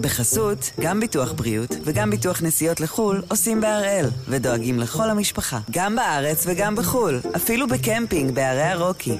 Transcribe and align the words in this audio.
בחסות, 0.00 0.70
גם 0.80 1.00
ביטוח 1.00 1.32
בריאות 1.32 1.76
וגם 1.84 2.10
ביטוח 2.10 2.42
נסיעות 2.42 2.80
לחו"ל 2.80 3.22
עושים 3.28 3.60
בהראל, 3.60 4.06
ודואגים 4.28 4.78
לכל 4.78 5.10
המשפחה, 5.10 5.58
גם 5.70 5.96
בארץ 5.96 6.44
וגם 6.46 6.76
בחו"ל, 6.76 7.20
אפילו 7.36 7.68
בקמפינג 7.68 8.34
בערי 8.34 8.62
הרוקי. 8.62 9.16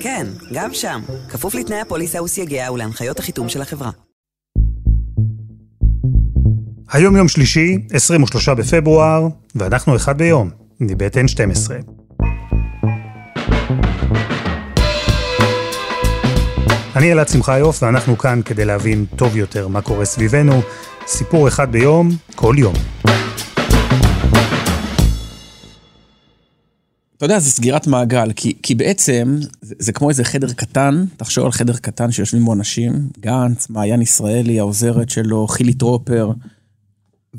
כן, 0.00 0.26
גם 0.52 0.74
שם, 0.74 1.00
כפוף 1.28 1.54
לתנאי 1.54 1.80
הפוליסה 1.80 2.22
וסייגיה 2.22 2.72
ולהנחיות 2.72 3.18
החיתום 3.18 3.48
של 3.48 3.62
החברה. 3.62 3.90
היום 6.92 7.16
יום 7.16 7.28
שלישי, 7.28 7.78
23 7.92 8.48
בפברואר, 8.48 9.28
ואנחנו 9.54 9.96
אחד 9.96 10.18
ביום, 10.18 10.50
מבית 10.80 11.16
N12. 11.16 11.97
אני 16.96 17.12
אלעד 17.12 17.28
שמחיוף, 17.28 17.82
ואנחנו 17.82 18.18
כאן 18.18 18.40
כדי 18.44 18.64
להבין 18.64 19.04
טוב 19.16 19.36
יותר 19.36 19.68
מה 19.68 19.82
קורה 19.82 20.04
סביבנו. 20.04 20.60
סיפור 21.06 21.48
אחד 21.48 21.72
ביום, 21.72 22.10
כל 22.34 22.54
יום. 22.58 22.74
אתה 27.16 27.24
יודע, 27.24 27.38
זה 27.38 27.50
סגירת 27.50 27.86
מעגל, 27.86 28.32
כי, 28.36 28.56
כי 28.62 28.74
בעצם 28.74 29.36
זה, 29.60 29.74
זה 29.78 29.92
כמו 29.92 30.08
איזה 30.08 30.24
חדר 30.24 30.52
קטן, 30.52 31.04
תחשוב 31.16 31.44
על 31.44 31.52
חדר 31.52 31.76
קטן 31.76 32.12
שיושבים 32.12 32.44
בו 32.44 32.52
אנשים, 32.52 32.92
גנץ, 33.20 33.70
מעיין 33.70 34.02
ישראלי, 34.02 34.58
העוזרת 34.58 35.10
שלו, 35.10 35.46
חילי 35.46 35.72
טרופר, 35.74 36.32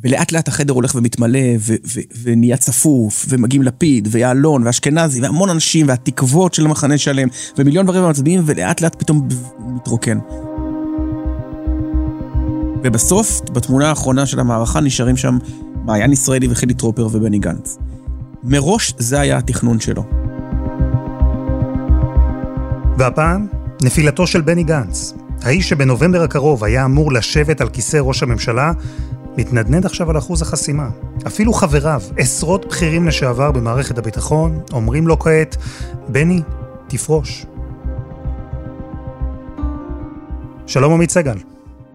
ולאט 0.04 0.32
לאט 0.32 0.48
החדר 0.48 0.74
הולך 0.74 0.96
ומתמלא, 0.96 1.40
ו- 1.60 1.74
ו- 1.88 2.00
ונהיה 2.24 2.58
צפוף, 2.58 3.26
ומגיעים 3.30 3.64
לפיד, 3.64 4.08
ויעלון, 4.12 4.68
ואשכנזי, 4.68 5.22
והמון 5.22 5.50
אנשים, 5.50 5.88
והתקוות 5.88 6.54
של 6.54 6.66
המחנה 6.66 6.98
שלם, 6.98 7.28
ומיליון 7.58 7.90
ורבע 7.90 8.10
מצביעים, 8.10 8.42
ולאט 8.46 8.82
לאט 8.82 8.96
פתאום 9.00 9.28
מתרוקן. 9.60 10.20
ובסוף, 12.84 13.42
בתמונה 13.54 13.90
האחרונה 13.90 14.26
של 14.26 14.40
המערכה, 14.40 14.80
נשארים 14.80 15.18
שם 15.18 15.38
מעיין 15.86 16.12
ישראלי 16.12 16.48
וחילי 16.50 16.74
טרופר 16.74 17.08
ובני 17.12 17.40
גנץ. 17.40 17.78
מראש 18.44 18.94
זה 18.98 19.20
היה 19.20 19.38
התכנון 19.38 19.80
שלו. 19.80 20.04
והפעם, 22.98 23.48
נפילתו 23.84 24.28
של 24.28 24.42
בני 24.42 24.64
גנץ. 24.64 25.14
האיש 25.42 25.70
שבנובמבר 25.70 26.22
הקרוב 26.24 26.64
היה 26.64 26.86
אמור 26.86 27.12
לשבת 27.14 27.62
על 27.62 27.70
כיסא 27.70 27.98
ראש 27.98 28.24
הממשלה, 28.24 28.72
מתנדנד 29.40 29.86
עכשיו 29.86 30.10
על 30.10 30.18
אחוז 30.18 30.42
החסימה. 30.42 30.90
אפילו 31.28 31.54
חבריו, 31.54 32.02
עשרות 32.18 32.66
בכירים 32.66 33.08
לשעבר 33.08 33.52
במערכת 33.52 33.98
הביטחון, 33.98 34.62
אומרים 34.72 35.08
לו 35.08 35.20
כעת, 35.20 35.58
בני, 36.08 36.42
תפרוש. 36.88 37.46
שלום 40.68 40.94
עמית 40.94 41.10
סגל. 41.10 41.38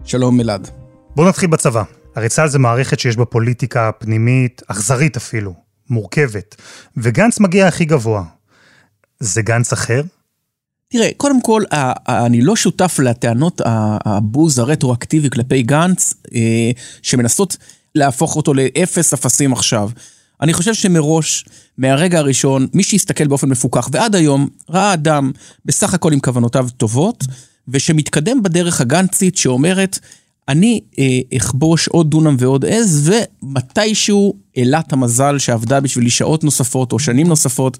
שלום 0.03 0.39
אלעד. 0.39 0.69
בואו 1.15 1.27
נתחיל 1.29 1.49
בצבא. 1.49 1.83
הרי 2.15 2.29
צה"ל 2.29 2.47
זה 2.47 2.59
מערכת 2.59 2.99
שיש 2.99 3.17
בה 3.17 3.25
פוליטיקה 3.25 3.91
פנימית, 3.91 4.61
אכזרית 4.67 5.17
אפילו, 5.17 5.53
מורכבת, 5.89 6.55
וגנץ 6.97 7.39
מגיע 7.39 7.67
הכי 7.67 7.85
גבוה. 7.85 8.23
זה 9.19 9.41
גנץ 9.41 9.73
אחר? 9.73 10.01
תראה, 10.97 11.09
קודם 11.17 11.41
כל, 11.41 11.63
אני 12.07 12.41
לא 12.41 12.55
שותף 12.55 12.99
לטענות 13.03 13.61
הבוז 13.65 14.59
הרטרואקטיבי 14.59 15.29
כלפי 15.29 15.63
גנץ, 15.63 16.13
אה, 16.35 16.71
שמנסות 17.01 17.57
להפוך 17.95 18.35
אותו 18.35 18.53
לאפס 18.53 19.13
אפסים 19.13 19.53
עכשיו. 19.53 19.89
אני 20.41 20.53
חושב 20.53 20.73
שמראש, 20.73 21.45
מהרגע 21.77 22.19
הראשון, 22.19 22.67
מי 22.73 22.83
שיסתכל 22.83 23.27
באופן 23.27 23.49
מפוקח, 23.49 23.89
ועד 23.91 24.15
היום, 24.15 24.47
ראה 24.69 24.93
אדם 24.93 25.31
בסך 25.65 25.93
הכל 25.93 26.13
עם 26.13 26.19
כוונותיו 26.19 26.67
טובות, 26.77 27.23
ושמתקדם 27.67 28.43
בדרך 28.43 28.81
הגנצית 28.81 29.37
שאומרת, 29.37 29.99
אני 30.47 30.81
אה, 30.99 31.19
אכבוש 31.37 31.87
עוד 31.87 32.09
דונם 32.11 32.35
ועוד 32.39 32.65
עז, 32.65 33.11
ומתישהו 33.43 34.35
אלת 34.57 34.93
המזל 34.93 35.39
שעבדה 35.39 35.79
בשבילי 35.79 36.09
שעות 36.09 36.43
נוספות 36.43 36.91
או 36.91 36.99
שנים 36.99 37.27
נוספות, 37.27 37.77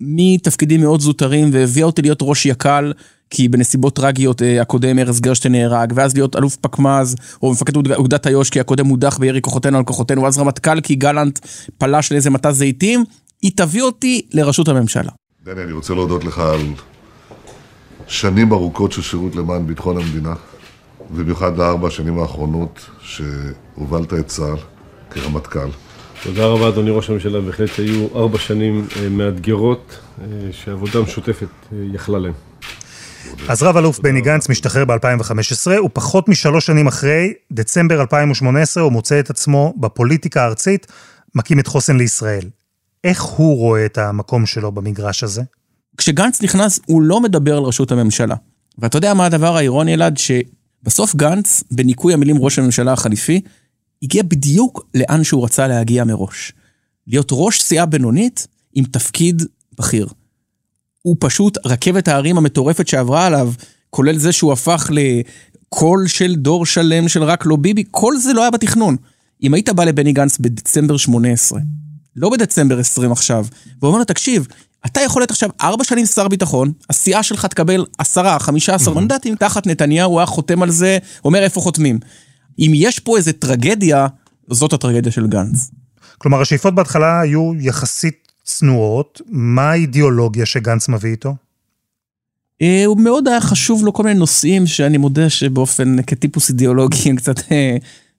מתפקידים 0.00 0.80
מאוד 0.80 1.00
זוטרים 1.00 1.50
והביאה 1.52 1.86
אותי 1.86 2.02
להיות 2.02 2.18
ראש 2.22 2.46
יק"ל, 2.46 2.92
כי 3.30 3.48
בנסיבות 3.48 3.96
טרגיות 3.96 4.42
אה, 4.42 4.62
הקודם 4.62 4.98
ארז 4.98 5.20
גרשטיין 5.20 5.54
נהרג, 5.54 5.92
ואז 5.96 6.14
להיות 6.14 6.36
אלוף 6.36 6.56
פקמ"ז, 6.56 7.16
או 7.42 7.52
מפקד 7.52 7.76
אוגדת 7.76 8.26
איו"ש, 8.26 8.50
כי 8.50 8.60
הקודם 8.60 8.86
הודח 8.86 9.18
בירי 9.18 9.40
כוחותינו 9.40 9.78
על 9.78 9.84
כוחותינו, 9.84 10.22
ואז 10.22 10.38
רמטכ"ל, 10.38 10.80
כי 10.80 10.94
גלנט 10.94 11.38
פלש 11.78 12.12
לאיזה 12.12 12.30
מטע 12.30 12.52
זיתים, 12.52 13.04
היא 13.42 13.52
תביא 13.56 13.82
אותי 13.82 14.22
לראשות 14.32 14.68
הממשלה. 14.68 15.10
דני, 15.44 15.62
אני 15.62 15.72
רוצה 15.72 15.94
להודות 15.94 16.24
לך 16.24 16.38
על 16.38 16.60
שנים 18.06 18.52
ארוכות 18.52 18.92
של 18.92 19.02
שירות 19.02 19.36
למען 19.36 19.66
ביטחון 19.66 19.96
המדינה, 19.96 20.34
ובמיוחד 21.10 21.58
לארבע 21.58 21.88
השנים 21.88 22.18
האחרונות 22.18 22.86
שהובלת 23.02 24.14
את 24.14 24.26
צה"ל 24.26 24.56
כרמטכ"ל. 25.10 25.87
תודה 26.22 26.46
רבה, 26.46 26.68
אדוני 26.68 26.90
ראש 26.90 27.10
הממשלה. 27.10 27.40
בהחלט 27.40 27.70
היו 27.78 28.06
ארבע 28.16 28.38
שנים 28.38 28.86
אה, 28.96 29.08
מאתגרות, 29.08 29.98
אה, 30.20 30.26
שעבודה 30.52 31.00
משותפת 31.00 31.46
אה, 31.72 31.78
יכלה 31.94 32.18
להם. 32.18 32.32
אז 33.48 33.62
רב 33.62 33.76
אלוף 33.76 33.98
בני 33.98 34.20
גנץ 34.20 34.48
משתחרר 34.48 34.84
ב-2015, 34.84 35.80
ופחות 35.84 36.28
משלוש 36.28 36.66
שנים 36.66 36.86
אחרי, 36.86 37.32
דצמבר 37.52 38.00
2018, 38.00 38.82
הוא 38.82 38.92
מוצא 38.92 39.20
את 39.20 39.30
עצמו 39.30 39.74
בפוליטיקה 39.76 40.42
הארצית, 40.42 40.86
מקים 41.34 41.60
את 41.60 41.66
חוסן 41.66 41.96
לישראל. 41.96 42.44
איך 43.04 43.22
הוא 43.22 43.56
רואה 43.56 43.86
את 43.86 43.98
המקום 43.98 44.46
שלו 44.46 44.72
במגרש 44.72 45.24
הזה? 45.24 45.42
כשגנץ 45.96 46.42
נכנס, 46.42 46.80
הוא 46.86 47.02
לא 47.02 47.20
מדבר 47.20 47.56
על 47.56 47.62
ראשות 47.62 47.92
הממשלה. 47.92 48.34
ואתה 48.78 48.98
יודע 48.98 49.14
מה 49.14 49.26
הדבר 49.26 49.56
האירוני, 49.56 49.94
אלעד? 49.94 50.18
שבסוף 50.18 51.14
גנץ, 51.14 51.64
בניקוי 51.70 52.14
המילים 52.14 52.36
ראש 52.38 52.58
הממשלה 52.58 52.92
החליפי, 52.92 53.40
הגיע 54.02 54.22
בדיוק 54.22 54.86
לאן 54.94 55.24
שהוא 55.24 55.44
רצה 55.44 55.66
להגיע 55.66 56.04
מראש. 56.04 56.52
להיות 57.06 57.28
ראש 57.32 57.62
סיעה 57.62 57.86
בינונית 57.86 58.46
עם 58.74 58.84
תפקיד 58.84 59.42
בכיר. 59.78 60.08
הוא 61.02 61.16
פשוט 61.20 61.58
רכבת 61.66 62.08
ההרים 62.08 62.38
המטורפת 62.38 62.88
שעברה 62.88 63.26
עליו, 63.26 63.52
כולל 63.90 64.18
זה 64.18 64.32
שהוא 64.32 64.52
הפך 64.52 64.90
לקול 64.90 66.06
של 66.06 66.34
דור 66.34 66.66
שלם 66.66 67.08
של 67.08 67.22
רק 67.22 67.46
לא 67.46 67.56
ביבי, 67.56 67.84
כל 67.90 68.16
זה 68.16 68.32
לא 68.32 68.40
היה 68.40 68.50
בתכנון. 68.50 68.96
אם 69.42 69.54
היית 69.54 69.68
בא 69.68 69.84
לבני 69.84 70.12
גנץ 70.12 70.38
בדצמבר 70.38 70.96
18, 70.96 71.60
לא 72.16 72.30
בדצמבר 72.30 72.78
20 72.78 73.12
עכשיו, 73.12 73.46
ואומר 73.82 73.98
לו, 73.98 74.04
תקשיב, 74.04 74.46
אתה 74.86 75.00
יכול 75.00 75.22
להיות 75.22 75.30
עכשיו 75.30 75.50
ארבע 75.60 75.84
שנים 75.84 76.06
שר 76.06 76.28
ביטחון, 76.28 76.72
הסיעה 76.90 77.22
שלך 77.22 77.46
תקבל 77.46 77.84
עשרה, 77.98 78.38
חמישה 78.38 78.74
עשר 78.74 78.94
מנדטים, 78.94 79.36
תחת 79.36 79.66
נתניהו, 79.66 80.18
היה 80.18 80.26
חותם 80.26 80.62
על 80.62 80.70
זה, 80.70 80.98
אומר 81.24 81.42
איפה 81.42 81.60
חותמים. 81.60 81.98
אם 82.58 82.72
יש 82.74 82.98
פה 82.98 83.16
איזה 83.16 83.32
טרגדיה, 83.32 84.06
זאת 84.50 84.72
הטרגדיה 84.72 85.12
של 85.12 85.26
גנץ. 85.26 85.70
כלומר, 86.18 86.40
השאיפות 86.40 86.74
בהתחלה 86.74 87.20
היו 87.20 87.52
יחסית 87.60 88.32
צנועות, 88.44 89.20
מה 89.28 89.70
האידיאולוגיה 89.70 90.46
שגנץ 90.46 90.88
מביא 90.88 91.10
איתו? 91.10 91.34
אה, 92.62 92.84
הוא 92.86 93.00
מאוד 93.00 93.28
היה 93.28 93.40
חשוב 93.40 93.84
לו 93.84 93.92
כל 93.92 94.02
מיני 94.02 94.18
נושאים 94.18 94.66
שאני 94.66 94.98
מודה 94.98 95.30
שבאופן, 95.30 95.96
כטיפוס 96.06 96.48
אידיאולוגי, 96.48 96.96
קצת, 97.16 97.52
אה, 97.52 97.76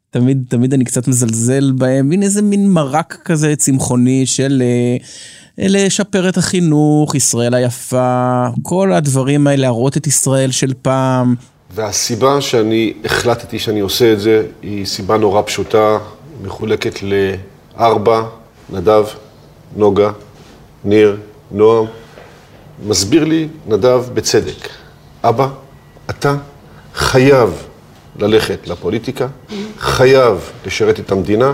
תמיד, 0.10 0.44
תמיד 0.50 0.74
אני 0.74 0.86
קצת 0.86 1.08
מזלזל 1.08 1.72
בהם, 1.72 2.10
מין 2.10 2.24
איזה 2.24 2.42
מין 2.42 2.68
מרק 2.68 3.18
כזה 3.26 3.56
צמחוני 3.56 4.26
של 4.26 4.64
אה, 4.66 5.68
לשפר 5.70 6.30
את 6.30 6.38
החינוך, 6.38 7.16
ישראל 7.16 7.54
היפה, 7.54 8.46
כל 8.62 8.94
הדברים 8.94 9.48
האלה, 9.48 9.62
להראות 9.62 9.98
את 9.98 10.08
ישראל 10.08 10.52
של 10.52 10.74
פעם. 10.82 11.36
והסיבה 11.72 12.42
שאני 12.42 12.94
החלטתי 13.06 13.60
שאני 13.60 13.80
עושה 13.80 14.14
את 14.14 14.20
זה 14.20 14.46
היא 14.62 14.86
סיבה 14.86 15.18
נורא 15.18 15.42
פשוטה, 15.42 15.98
מחולקת 16.42 17.00
לארבע, 17.04 18.24
נדב, 18.70 19.06
נוגה, 19.76 20.12
ניר, 20.86 21.18
נועם. 21.52 21.86
מסביר 22.88 23.24
לי 23.24 23.48
נדב 23.68 24.04
בצדק, 24.14 24.70
אבא, 25.24 25.48
אתה 26.10 26.36
חייב 26.94 27.50
ללכת 28.20 28.68
לפוליטיקה, 28.68 29.28
חייב 29.78 30.38
לשרת 30.66 31.00
את 31.00 31.12
המדינה, 31.12 31.54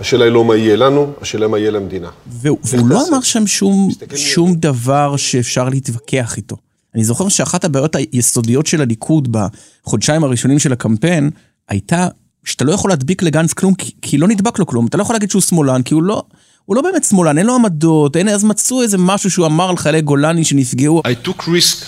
השאלה 0.00 0.24
היא 0.24 0.32
לא 0.32 0.44
מה 0.44 0.56
יהיה 0.56 0.76
לנו, 0.76 1.12
השאלה 1.20 1.48
מה 1.48 1.58
יהיה 1.58 1.70
למדינה. 1.70 2.08
והוא, 2.26 2.58
לא 2.84 3.08
אמר 3.08 3.20
שם 3.20 3.46
שום, 3.46 3.88
שום 4.14 4.54
דבר 4.54 5.16
שאפשר 5.16 5.68
להתווכח 5.68 6.36
איתו. 6.36 6.56
אני 6.98 7.04
זוכר 7.04 7.28
שאחת 7.28 7.64
הבעיות 7.64 7.96
היסודיות 7.96 8.66
של 8.66 8.80
הליכוד 8.80 9.36
בחודשיים 9.84 10.24
הראשונים 10.24 10.58
של 10.58 10.72
הקמפיין, 10.72 11.30
הייתה 11.68 12.08
שאתה 12.44 12.64
לא 12.64 12.72
יכול 12.72 12.90
להדביק 12.90 13.22
לגנץ 13.22 13.52
כלום, 13.52 13.74
כי, 13.74 13.92
כי 14.02 14.18
לא 14.18 14.28
נדבק 14.28 14.58
לו 14.58 14.66
כלום. 14.66 14.86
אתה 14.86 14.96
לא 14.96 15.02
יכול 15.02 15.14
להגיד 15.14 15.30
שהוא 15.30 15.42
שמאלן, 15.42 15.82
כי 15.82 15.94
הוא 15.94 16.02
לא, 16.02 16.22
הוא 16.64 16.76
לא 16.76 16.82
באמת 16.82 17.04
שמאלן, 17.04 17.38
אין 17.38 17.46
לו 17.46 17.54
עמדות, 17.54 18.16
אין, 18.16 18.28
אז 18.28 18.44
מצאו 18.44 18.82
איזה 18.82 18.98
משהו 18.98 19.30
שהוא 19.30 19.46
אמר 19.46 19.70
על 19.70 19.76
חיילי 19.76 20.00
גולני 20.00 20.44
שנפגעו. 20.44 21.02
I 21.06 21.26
took 21.28 21.40
risk 21.42 21.84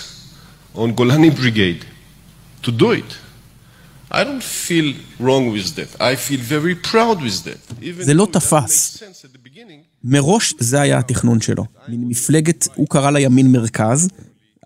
on 0.75 0.87
גולני 0.95 1.29
brigade 1.29 1.83
to 2.65 2.69
do 2.69 2.83
it. 2.83 3.13
I 4.11 4.23
don't 4.23 4.43
feel 4.43 4.93
wrong 5.19 5.51
with 5.55 5.75
that. 5.75 6.01
I 6.01 6.15
feel 6.15 6.39
very 6.39 6.91
proud 6.91 7.17
with 7.17 7.47
that. 7.47 7.73
זה 7.99 8.13
לא 8.13 8.27
תפס. 8.31 9.03
מראש 10.03 10.53
זה 10.59 10.81
היה 10.81 10.97
התכנון 10.97 11.41
שלו. 11.41 11.63
מפלגת, 11.87 12.67
הוא 12.75 12.87
קרא 12.89 13.11
לה 13.11 13.19
ימין 13.19 13.51
מרכז, 13.51 14.07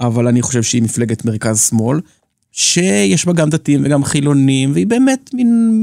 אבל 0.02 0.28
אני 0.28 0.42
חושב 0.42 0.64
שהיא 0.64 0.84
מפלגת 0.84 1.26
מרכז-שמאל, 1.26 2.00
שיש 2.52 3.26
בה 3.26 3.34
גם 3.34 3.50
דתיים 3.50 3.82
וגם 3.86 4.04
חילונים, 4.04 4.72
והיא 4.74 4.88
באמת 4.88 5.30
מין 5.34 5.78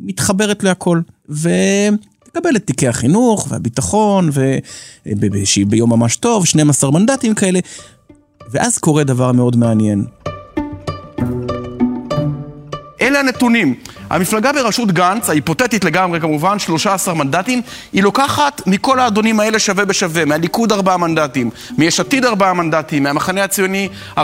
מתחברת 0.00 0.64
להכל. 0.64 1.00
ותקבל 1.28 2.56
את 2.56 2.66
תיקי 2.66 2.88
החינוך 2.88 3.46
והביטחון, 3.50 4.30
ושהיא 5.32 5.66
ביום 5.66 5.90
ממש 5.90 6.16
טוב, 6.16 6.46
12 6.46 6.90
מנדטים 6.90 7.34
כאלה. 7.34 7.60
ואז 8.50 8.78
קורה 8.78 9.04
דבר 9.04 9.32
מאוד 9.32 9.56
מעניין. 9.56 10.04
אלה 13.06 13.20
הנתונים. 13.20 13.74
המפלגה 14.10 14.52
בראשות 14.52 14.92
גנץ, 14.92 15.30
ההיפותטית 15.30 15.84
לגמרי 15.84 16.20
כמובן, 16.20 16.58
13 16.58 17.14
מנדטים, 17.14 17.62
היא 17.92 18.02
לוקחת 18.02 18.62
מכל 18.66 18.98
האדונים 18.98 19.40
האלה 19.40 19.58
שווה 19.58 19.84
בשווה, 19.84 20.24
מהליכוד 20.24 20.72
4 20.72 20.96
מנדטים, 20.96 21.50
מיש 21.78 22.00
עתיד 22.00 22.24
4 22.24 22.52
מנדטים, 22.52 23.02
מהמחנה 23.02 23.44
הציוני 23.44 23.88
4-5 24.16 24.20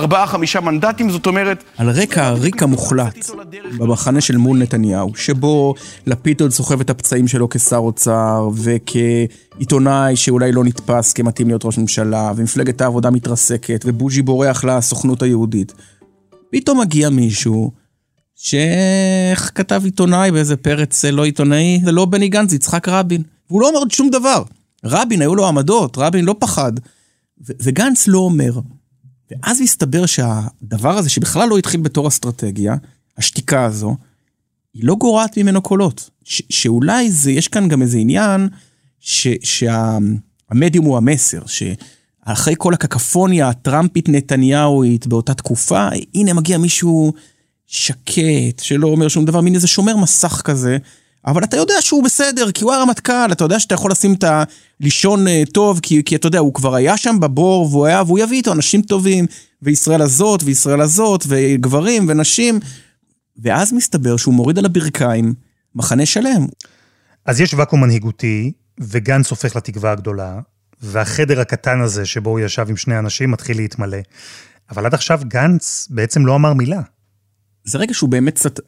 מנדטים, 0.62 1.11
זאת 1.11 1.26
אומרת... 1.26 1.64
על 1.79 1.90
רקע 1.90 2.26
הריק 2.26 2.62
המוחלט 2.62 3.31
במחנה 3.79 4.20
של 4.20 4.37
מול 4.37 4.58
נתניהו, 4.58 5.12
שבו 5.17 5.75
לפיד 6.06 6.40
עוד 6.40 6.50
סוחב 6.50 6.81
את 6.81 6.90
הפצעים 6.90 7.28
שלו 7.28 7.49
כשר 7.50 7.76
אוצר, 7.76 8.49
וכעיתונאי 8.55 10.17
שאולי 10.17 10.52
לא 10.52 10.64
נתפס 10.64 11.12
כמתאים 11.12 11.49
להיות 11.49 11.64
ראש 11.64 11.78
ממשלה, 11.78 12.32
ומפלגת 12.37 12.81
העבודה 12.81 13.11
מתרסקת, 13.11 13.85
ובוז'י 13.87 14.23
בורח 14.23 14.64
לסוכנות 14.64 15.23
היהודית. 15.23 15.73
פתאום 16.50 16.81
מגיע 16.81 17.11
מישהו 17.11 17.81
שאיך 18.37 19.50
כתב 19.55 19.82
עיתונאי 19.84 20.31
באיזה 20.31 20.56
פרץ 20.56 21.05
לא 21.05 21.25
עיתונאי, 21.25 21.81
זה 21.84 21.93
לא 21.93 22.05
בני 22.05 22.29
גנץ, 22.29 22.50
זה 22.50 22.56
יצחק 22.56 22.88
רבין. 22.88 23.23
והוא 23.50 23.61
לא 23.61 23.69
אומר 23.69 23.81
שום 23.93 24.11
דבר. 24.11 24.43
רבין, 24.84 25.20
היו 25.20 25.34
לו 25.34 25.46
עמדות, 25.49 25.99
רבין 25.99 26.25
לא 26.25 26.34
פחד. 26.38 26.73
ו- 27.49 27.52
וגנץ 27.62 28.08
לא 28.08 28.19
אומר. 28.19 28.61
ואז 29.31 29.61
הסתבר 29.61 30.06
שהדבר 30.06 30.99
הזה, 30.99 31.11
שבכלל 31.11 31.49
לא 31.49 31.58
התחיל 31.58 31.81
בתור 31.81 32.08
אסטרטגיה, 32.08 32.75
השתיקה 33.19 33.64
הזו, 33.64 33.96
היא 34.75 34.85
לא 34.85 34.94
גורעת 34.94 35.38
ממנו 35.38 35.62
קולות. 35.62 36.11
ש- 36.25 36.43
שאולי 36.50 37.11
זה, 37.11 37.31
יש 37.31 37.49
כאן 37.49 37.69
גם 37.69 37.82
איזה 37.82 37.99
עניין 37.99 38.49
שהמדיום 39.00 40.85
שה- 40.85 40.88
הוא 40.88 40.96
המסר, 40.96 41.43
שאחרי 41.46 42.55
כל 42.58 42.75
הקקפוניה 42.75 43.49
הטראמפית 43.49 44.08
נתניהואית 44.08 45.06
באותה 45.06 45.35
תקופה, 45.35 45.88
הנה 46.14 46.32
מגיע 46.32 46.58
מישהו 46.58 47.12
שקט, 47.73 48.59
שלא 48.59 48.87
אומר 48.87 49.09
שום 49.09 49.25
דבר, 49.25 49.41
מין 49.41 49.55
איזה 49.55 49.67
שומר 49.67 49.97
מסך 49.97 50.43
כזה, 50.45 50.79
אבל 51.27 51.45
אתה 51.45 51.57
יודע 51.57 51.75
שהוא 51.81 52.05
בסדר, 52.05 52.53
כי 52.53 52.65
הוא 52.65 52.73
הרמטכ"ל, 52.73 53.33
אתה 53.33 53.45
יודע 53.45 53.61
שאתה 53.61 53.75
יכול 53.75 53.91
לשים 53.91 54.15
את 54.15 54.25
ה... 54.25 54.45
לישון 54.81 55.29
אה, 55.29 55.43
טוב, 55.53 55.81
כי, 55.83 56.03
כי 56.05 56.17
אתה 56.17 56.27
יודע, 56.27 56.39
הוא 56.39 56.55
כבר 56.55 56.75
היה 56.75 56.97
שם 56.97 57.21
בבור, 57.21 57.69
והוא 57.71 57.87
היה, 57.87 58.03
והוא 58.03 58.19
יביא 58.19 58.37
איתו 58.37 58.53
אנשים 58.53 58.83
טובים, 58.83 59.27
וישראל 59.63 60.03
הזאת, 60.03 60.43
וישראל 60.45 60.81
הזאת, 60.81 61.25
וגברים 61.29 62.07
ונשים, 62.09 62.61
ואז 63.43 63.73
מסתבר 63.73 64.17
שהוא 64.17 64.35
מוריד 64.35 64.59
על 64.59 64.65
הברכיים 64.65 65.35
מחנה 65.75 66.07
שלם. 66.07 66.47
אז 67.27 67.41
יש 67.41 67.55
ואקום 67.55 67.81
מנהיגותי, 67.81 68.53
וגנץ 68.81 69.31
הופך 69.31 69.57
לתקווה 69.57 69.93
הגדולה, 69.93 70.41
והחדר 70.81 71.41
הקטן 71.41 71.81
הזה 71.81 72.07
שבו 72.07 72.31
הוא 72.31 72.41
ישב 72.41 72.67
עם 72.69 72.77
שני 72.77 72.99
אנשים 72.99 73.31
מתחיל 73.31 73.57
להתמלא. 73.57 73.99
אבל 74.71 74.87
עד 74.87 74.95
עכשיו 74.95 75.21
גנץ 75.25 75.89
בעצם 75.91 76.27
לא 76.27 76.35
אמר 76.35 76.53
מילה. 76.53 76.81
זה 77.64 77.79
רגע 77.79 77.94
שהוא 77.94 78.11
באמת 78.11 78.35
קצת, 78.35 78.61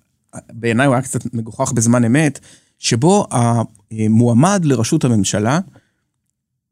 בעיניי 0.52 0.87
הוא 0.87 0.94
היה 0.94 1.02
קצת 1.02 1.35
מגוחך 1.35 1.73
בזמן 1.73 2.05
אמת, 2.05 2.41
שבו 2.79 3.26
המועמד 3.31 4.64
לראשות 4.64 5.05
הממשלה 5.05 5.58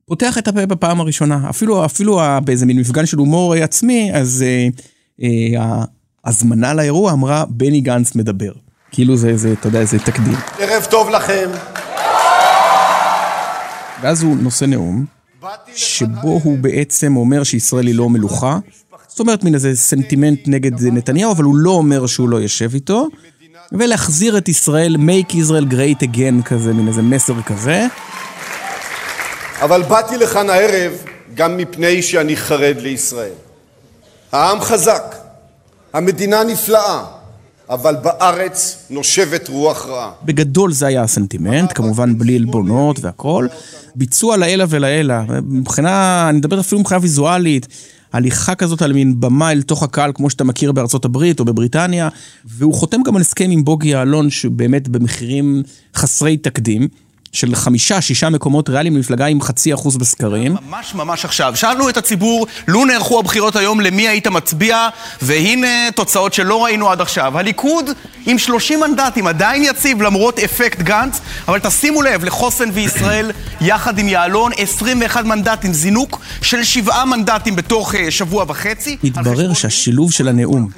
פותח 0.04 0.38
את 0.38 0.48
הפה 0.48 0.66
בפעם 0.66 1.00
הראשונה. 1.00 1.50
אפילו, 1.50 1.84
אפילו 1.84 2.20
באיזה 2.44 2.66
מין 2.66 2.80
מפגן 2.80 3.06
של 3.06 3.19
הומור 3.19 3.54
עצמי, 3.54 4.10
אז 4.14 4.44
אה, 4.46 4.69
אה, 5.22 5.84
ההזמנה 6.24 6.74
לאירוע 6.74 7.12
אמרה, 7.12 7.44
בני 7.48 7.80
גנץ 7.80 8.14
מדבר. 8.14 8.52
כאילו 8.90 9.16
זה, 9.16 9.36
זה, 9.36 9.52
אתה 9.52 9.69
יודע, 9.69 9.80
איזה 9.80 9.98
תקדים. 9.98 10.34
ערב 10.58 10.84
טוב 10.90 11.08
לכם. 11.08 11.50
ואז 14.02 14.22
הוא 14.22 14.36
נושא 14.36 14.64
נאום, 14.64 15.04
שבו 15.74 16.40
הוא 16.42 16.58
בעצם 16.58 17.16
אומר 17.16 17.42
שישראל 17.42 17.86
היא 17.86 17.94
לא 17.94 18.08
מלוכה. 18.08 18.58
זאת 19.12 19.20
אומרת, 19.20 19.44
מין 19.44 19.54
איזה 19.54 19.76
סנטימנט 19.76 20.40
נגד 20.46 20.82
נתניהו, 20.82 21.32
אבל 21.32 21.44
הוא 21.44 21.56
לא 21.56 21.70
אומר 21.70 22.06
שהוא 22.06 22.28
לא 22.28 22.36
יושב 22.36 22.74
איתו. 22.74 23.08
ולהחזיר 23.72 24.38
את 24.38 24.48
ישראל, 24.48 24.96
make 24.96 25.32
Israel 25.32 25.72
great 25.72 26.02
again 26.02 26.42
כזה, 26.44 26.72
מין 26.72 26.88
איזה 26.88 27.02
מסר 27.02 27.42
כזה. 27.42 27.86
אבל 29.60 29.82
באתי 29.82 30.16
לכאן 30.16 30.50
הערב 30.50 30.92
גם 31.34 31.56
מפני 31.56 32.02
שאני 32.02 32.36
חרד 32.36 32.76
לישראל. 32.80 33.32
העם 34.32 34.60
חזק, 34.60 35.14
המדינה 35.92 36.44
נפלאה, 36.44 37.04
אבל 37.70 37.96
בארץ 38.02 38.86
נושבת 38.90 39.48
רוח 39.48 39.86
רעה. 39.86 40.10
בגדול 40.22 40.72
זה 40.72 40.86
היה 40.86 41.02
הסנטימנט, 41.02 41.72
כמובן 41.74 42.18
בלי 42.18 42.36
עלבונות 42.36 43.00
והכל. 43.00 43.46
ביצוע 43.94 44.36
לעילא 44.36 44.64
ולעילא, 44.68 45.14
מבחינה, 45.42 46.26
אני 46.28 46.38
מדבר 46.38 46.60
אפילו 46.60 46.80
מבחינה 46.80 47.00
ויזואלית, 47.02 47.66
הליכה 48.12 48.54
כזאת 48.54 48.82
על 48.82 48.92
מין 48.92 49.20
במה 49.20 49.52
אל 49.52 49.62
תוך 49.62 49.82
הקהל, 49.82 50.12
כמו 50.14 50.30
שאתה 50.30 50.44
מכיר 50.44 50.72
בארצות 50.72 51.04
הברית 51.04 51.40
או 51.40 51.44
בבריטניה, 51.44 52.08
והוא 52.44 52.74
חותם 52.74 53.02
גם 53.02 53.16
על 53.16 53.20
הסכם 53.20 53.50
עם 53.50 53.64
בוגי 53.64 53.88
יעלון, 53.88 54.30
שבאמת 54.30 54.88
במחירים 54.88 55.62
חסרי 55.94 56.36
תקדים. 56.36 56.88
של 57.32 57.55
חמישה, 57.55 58.00
שישה 58.00 58.31
מקומות 58.31 58.69
ריאליים 58.69 58.96
למפלגה 58.96 59.26
עם 59.26 59.40
חצי 59.40 59.75
אחוז 59.75 59.96
בסקרים. 59.96 60.56
ממש 60.69 60.94
ממש 60.94 61.25
עכשיו. 61.25 61.56
שאלנו 61.56 61.88
את 61.88 61.96
הציבור, 61.96 62.46
לו 62.69 62.84
נערכו 62.84 63.19
הבחירות 63.19 63.56
היום, 63.56 63.81
למי 63.81 64.08
היית 64.08 64.26
מצביע, 64.26 64.88
והנה 65.23 65.90
תוצאות 65.94 66.34
שלא 66.34 66.64
ראינו 66.64 66.90
עד 66.90 67.00
עכשיו. 67.00 67.38
הליכוד 67.38 67.90
עם 68.26 68.38
30 68.38 68.81
מנדטים, 68.81 69.26
עדיין 69.26 69.62
יציב 69.62 70.02
למרות 70.02 70.38
אפקט 70.38 70.82
גנץ, 70.82 71.20
אבל 71.49 71.58
תשימו 71.58 72.02
לב, 72.02 72.25
לחוסן 72.25 72.69
וישראל, 72.73 73.31
יחד 73.61 73.99
עם 73.99 74.08
יעלון, 74.08 74.52
21 74.56 75.25
מנדטים, 75.25 75.73
זינוק 75.73 76.20
של 76.43 76.64
שבעה 76.64 77.05
מנדטים 77.05 77.56
בתוך 77.56 77.94
uh, 77.94 77.99
שבוע 78.11 78.44
וחצי. 78.49 78.96
התברר 79.05 79.52
שהשילוב 79.52 80.12
של 80.12 80.29
הנאום, 80.29 80.69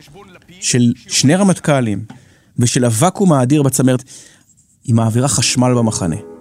של 0.61 0.93
שני 1.09 1.35
רמטכ"לים, 1.35 2.05
ושל 2.59 2.85
הוואקום 2.85 3.33
האדיר 3.33 3.63
בצמרת, 3.63 4.03
היא 4.85 4.95
מעבירה 4.95 5.29
חשמל 5.29 5.75
במחנה. 5.75 6.34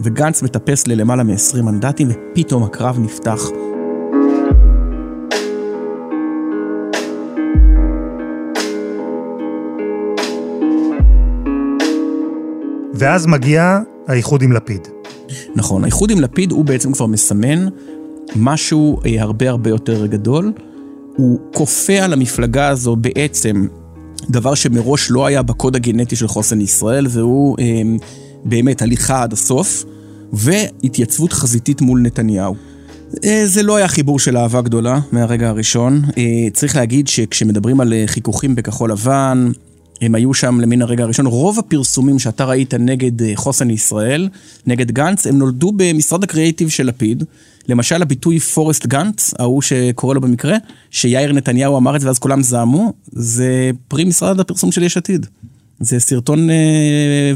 וגנץ 0.00 0.42
מטפס 0.42 0.86
ללמעלה 0.86 1.22
מ-20 1.22 1.62
מנדטים, 1.62 2.08
ופתאום 2.10 2.64
הקרב 2.64 2.98
נפתח. 2.98 3.40
ואז 12.94 13.26
מגיע 13.26 13.78
האיחוד 14.08 14.42
עם 14.42 14.52
לפיד. 14.52 14.88
נכון, 15.56 15.84
האיחוד 15.84 16.10
עם 16.10 16.20
לפיד 16.20 16.52
הוא 16.52 16.64
בעצם 16.64 16.92
כבר 16.92 17.06
מסמן 17.06 17.68
משהו 18.36 19.00
אה, 19.06 19.22
הרבה 19.22 19.50
הרבה 19.50 19.70
יותר 19.70 20.06
גדול. 20.06 20.52
הוא 21.16 21.38
כופה 21.54 21.92
על 21.92 22.12
המפלגה 22.12 22.68
הזו 22.68 22.96
בעצם 22.96 23.66
דבר 24.30 24.54
שמראש 24.54 25.10
לא 25.10 25.26
היה 25.26 25.42
בקוד 25.42 25.76
הגנטי 25.76 26.16
של 26.16 26.28
חוסן 26.28 26.60
ישראל, 26.60 27.06
והוא 27.10 27.56
אה, 27.58 27.82
באמת 28.44 28.82
הליכה 28.82 29.22
עד 29.22 29.32
הסוף. 29.32 29.84
והתייצבות 30.32 31.32
חזיתית 31.32 31.80
מול 31.80 32.00
נתניהו. 32.00 32.54
זה 33.44 33.62
לא 33.62 33.76
היה 33.76 33.88
חיבור 33.88 34.18
של 34.18 34.36
אהבה 34.36 34.60
גדולה 34.60 35.00
מהרגע 35.12 35.48
הראשון. 35.48 36.02
צריך 36.52 36.76
להגיד 36.76 37.08
שכשמדברים 37.08 37.80
על 37.80 37.94
חיכוכים 38.06 38.54
בכחול 38.54 38.92
לבן, 38.92 39.50
הם 40.00 40.14
היו 40.14 40.34
שם 40.34 40.60
למין 40.60 40.82
הרגע 40.82 41.04
הראשון. 41.04 41.26
רוב 41.26 41.58
הפרסומים 41.58 42.18
שאתה 42.18 42.44
ראית 42.44 42.74
נגד 42.74 43.34
חוסן 43.34 43.70
ישראל, 43.70 44.28
נגד 44.66 44.90
גנץ, 44.90 45.26
הם 45.26 45.38
נולדו 45.38 45.72
במשרד 45.76 46.24
הקריאיטיב 46.24 46.68
של 46.68 46.86
לפיד. 46.86 47.24
למשל 47.68 48.02
הביטוי 48.02 48.40
פורסט 48.40 48.86
גנץ, 48.86 49.34
ההוא 49.38 49.62
שקורא 49.62 50.14
לו 50.14 50.20
במקרה, 50.20 50.56
שיאיר 50.90 51.32
נתניהו 51.32 51.76
אמר 51.76 51.96
את 51.96 52.00
זה 52.00 52.06
ואז 52.06 52.18
כולם 52.18 52.42
זעמו, 52.42 52.92
זה 53.06 53.70
פרי 53.88 54.04
משרד 54.04 54.40
הפרסום 54.40 54.72
של 54.72 54.82
יש 54.82 54.96
עתיד. 54.96 55.26
זה 55.80 56.00
סרטון 56.00 56.48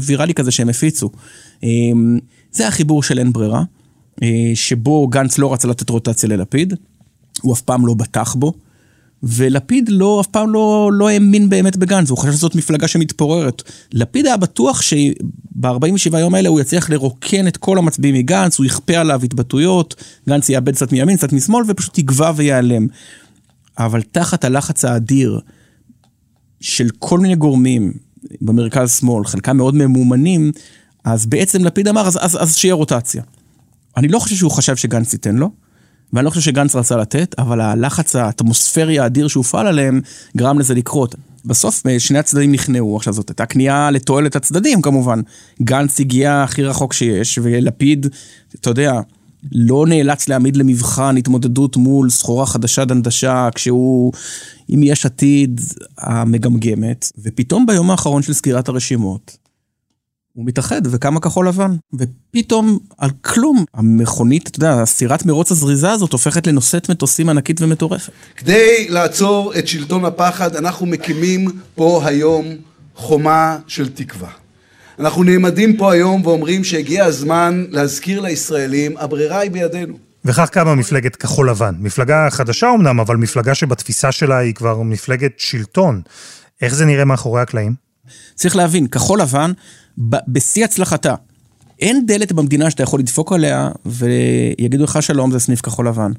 ויראלי 0.01 0.33
כזה 0.33 0.51
שהם 0.51 0.69
הפיצו. 0.69 1.09
זה 2.51 2.67
החיבור 2.67 3.03
של 3.03 3.19
אין 3.19 3.33
ברירה, 3.33 3.63
שבו 4.53 5.07
גנץ 5.07 5.37
לא 5.37 5.53
רצה 5.53 5.67
לתת 5.67 5.89
רוטציה 5.89 6.29
ללפיד, 6.29 6.73
הוא 7.41 7.53
אף 7.53 7.61
פעם 7.61 7.85
לא 7.85 7.93
בטח 7.93 8.35
בו, 8.35 8.53
ולפיד 9.23 9.89
לא, 9.89 10.21
אף 10.21 10.27
פעם 10.27 10.49
לא, 10.49 10.89
לא 10.93 11.09
האמין 11.09 11.49
באמת 11.49 11.77
בגנץ, 11.77 12.09
הוא 12.09 12.17
חושב 12.17 12.31
שזאת 12.31 12.55
מפלגה 12.55 12.87
שמתפוררת. 12.87 13.63
לפיד 13.93 14.25
היה 14.25 14.37
בטוח 14.37 14.81
שב-47 14.81 16.17
יום 16.19 16.35
האלה 16.35 16.49
הוא 16.49 16.59
יצליח 16.59 16.89
לרוקן 16.89 17.47
את 17.47 17.57
כל 17.57 17.77
המצביעים 17.77 18.15
מגנץ, 18.15 18.57
הוא 18.57 18.65
יכפה 18.65 18.97
עליו 18.97 19.21
התבטאויות, 19.23 20.03
גנץ 20.29 20.49
יאבד 20.49 20.75
קצת 20.75 20.91
מימין, 20.91 21.17
קצת 21.17 21.33
משמאל, 21.33 21.63
ופשוט 21.67 21.97
יגבע 21.97 22.31
וייעלם. 22.35 22.87
אבל 23.77 24.01
תחת 24.01 24.45
הלחץ 24.45 24.85
האדיר 24.85 25.39
של 26.61 26.89
כל 26.99 27.19
מיני 27.19 27.35
גורמים 27.35 27.93
במרכז-שמאל, 28.41 29.25
חלקם 29.25 29.57
מאוד 29.57 29.75
ממומנים, 29.75 30.51
אז 31.03 31.25
בעצם 31.25 31.65
לפיד 31.65 31.87
אמר, 31.87 32.07
אז, 32.07 32.19
אז, 32.21 32.41
אז 32.41 32.55
שיהיה 32.55 32.73
רוטציה. 32.73 33.23
אני 33.97 34.07
לא 34.07 34.19
חושב 34.19 34.35
שהוא 34.35 34.51
חשב 34.51 34.75
שגנץ 34.75 35.13
ייתן 35.13 35.35
לו, 35.35 35.49
ואני 36.13 36.25
לא 36.25 36.29
חושב 36.29 36.41
שגנץ 36.41 36.75
רצה 36.75 36.97
לתת, 36.97 37.35
אבל 37.37 37.61
הלחץ 37.61 38.15
האטמוספרי 38.15 38.99
האדיר 38.99 39.27
שהופעל 39.27 39.67
עליהם 39.67 40.01
גרם 40.37 40.59
לזה 40.59 40.73
לקרות. 40.73 41.15
בסוף 41.45 41.87
אה, 41.87 41.99
שני 41.99 42.19
הצדדים 42.19 42.51
נכנעו, 42.51 42.97
עכשיו 42.97 43.13
זאת 43.13 43.29
הייתה 43.29 43.45
כניעה 43.45 43.91
לתועלת 43.91 44.35
הצדדים 44.35 44.81
כמובן. 44.81 45.21
גנץ 45.61 45.99
הגיע 45.99 46.43
הכי 46.43 46.63
רחוק 46.63 46.93
שיש, 46.93 47.39
ולפיד, 47.43 48.07
אתה 48.55 48.69
יודע, 48.69 49.01
לא 49.51 49.85
נאלץ 49.87 50.29
להעמיד 50.29 50.57
למבחן 50.57 51.17
התמודדות 51.17 51.77
מול 51.77 52.09
סחורה 52.09 52.45
חדשה 52.45 52.85
דנדשה, 52.85 53.49
כשהוא 53.55 54.13
עם 54.67 54.83
יש 54.83 55.05
עתיד 55.05 55.61
המגמגמת, 55.97 57.11
ופתאום 57.23 57.65
ביום 57.65 57.91
האחרון 57.91 58.21
של 58.21 58.33
סגירת 58.33 58.69
הרשימות, 58.69 59.37
הוא 60.33 60.45
מתאחד 60.45 60.81
וקמה 60.91 61.19
כחול 61.19 61.47
לבן, 61.47 61.75
ופתאום 61.93 62.79
על 62.97 63.09
כלום, 63.21 63.65
המכונית, 63.73 64.47
אתה 64.47 64.57
יודע, 64.57 64.85
סירת 64.85 65.25
מרוץ 65.25 65.51
הזריזה 65.51 65.91
הזאת 65.91 66.11
הופכת 66.11 66.47
לנושאת 66.47 66.89
מטוסים 66.89 67.29
ענקית 67.29 67.61
ומטורפת. 67.61 68.11
כדי 68.35 68.87
לעצור 68.89 69.53
את 69.59 69.67
שלטון 69.67 70.05
הפחד, 70.05 70.55
אנחנו 70.55 70.85
מקימים 70.85 71.47
פה 71.75 72.01
היום 72.05 72.45
חומה 72.95 73.57
של 73.67 73.89
תקווה. 73.89 74.42
אנחנו 74.99 75.23
נעמדים 75.23 75.77
פה 75.77 75.93
היום 75.93 76.25
ואומרים 76.25 76.63
שהגיע 76.63 77.05
הזמן 77.05 77.65
להזכיר 77.69 78.21
לישראלים, 78.21 78.97
הברירה 78.97 79.39
היא 79.39 79.51
בידינו. 79.51 79.97
וכך 80.25 80.49
קמה 80.49 80.75
מפלגת 80.75 81.15
כחול 81.15 81.49
לבן. 81.49 81.75
מפלגה 81.79 82.27
חדשה 82.29 82.71
אמנם, 82.75 82.99
אבל 82.99 83.17
מפלגה 83.17 83.55
שבתפיסה 83.55 84.11
שלה 84.11 84.37
היא 84.37 84.53
כבר 84.53 84.81
מפלגת 84.81 85.31
שלטון. 85.37 86.01
איך 86.61 86.75
זה 86.75 86.85
נראה 86.85 87.05
מאחורי 87.05 87.41
הקלעים? 87.41 87.73
צריך 88.35 88.55
להבין, 88.55 88.87
כחול 88.87 89.21
לבן, 89.21 89.51
בשיא 90.27 90.65
הצלחתה, 90.65 91.15
אין 91.79 92.05
דלת 92.05 92.31
במדינה 92.31 92.69
שאתה 92.69 92.83
יכול 92.83 92.99
לדפוק 92.99 93.33
עליה 93.33 93.69
ויגידו 93.85 94.83
לך 94.83 95.03
שלום, 95.03 95.31
זה 95.31 95.39
סניף 95.39 95.61
כחול 95.61 95.87
לבן. 95.87 96.11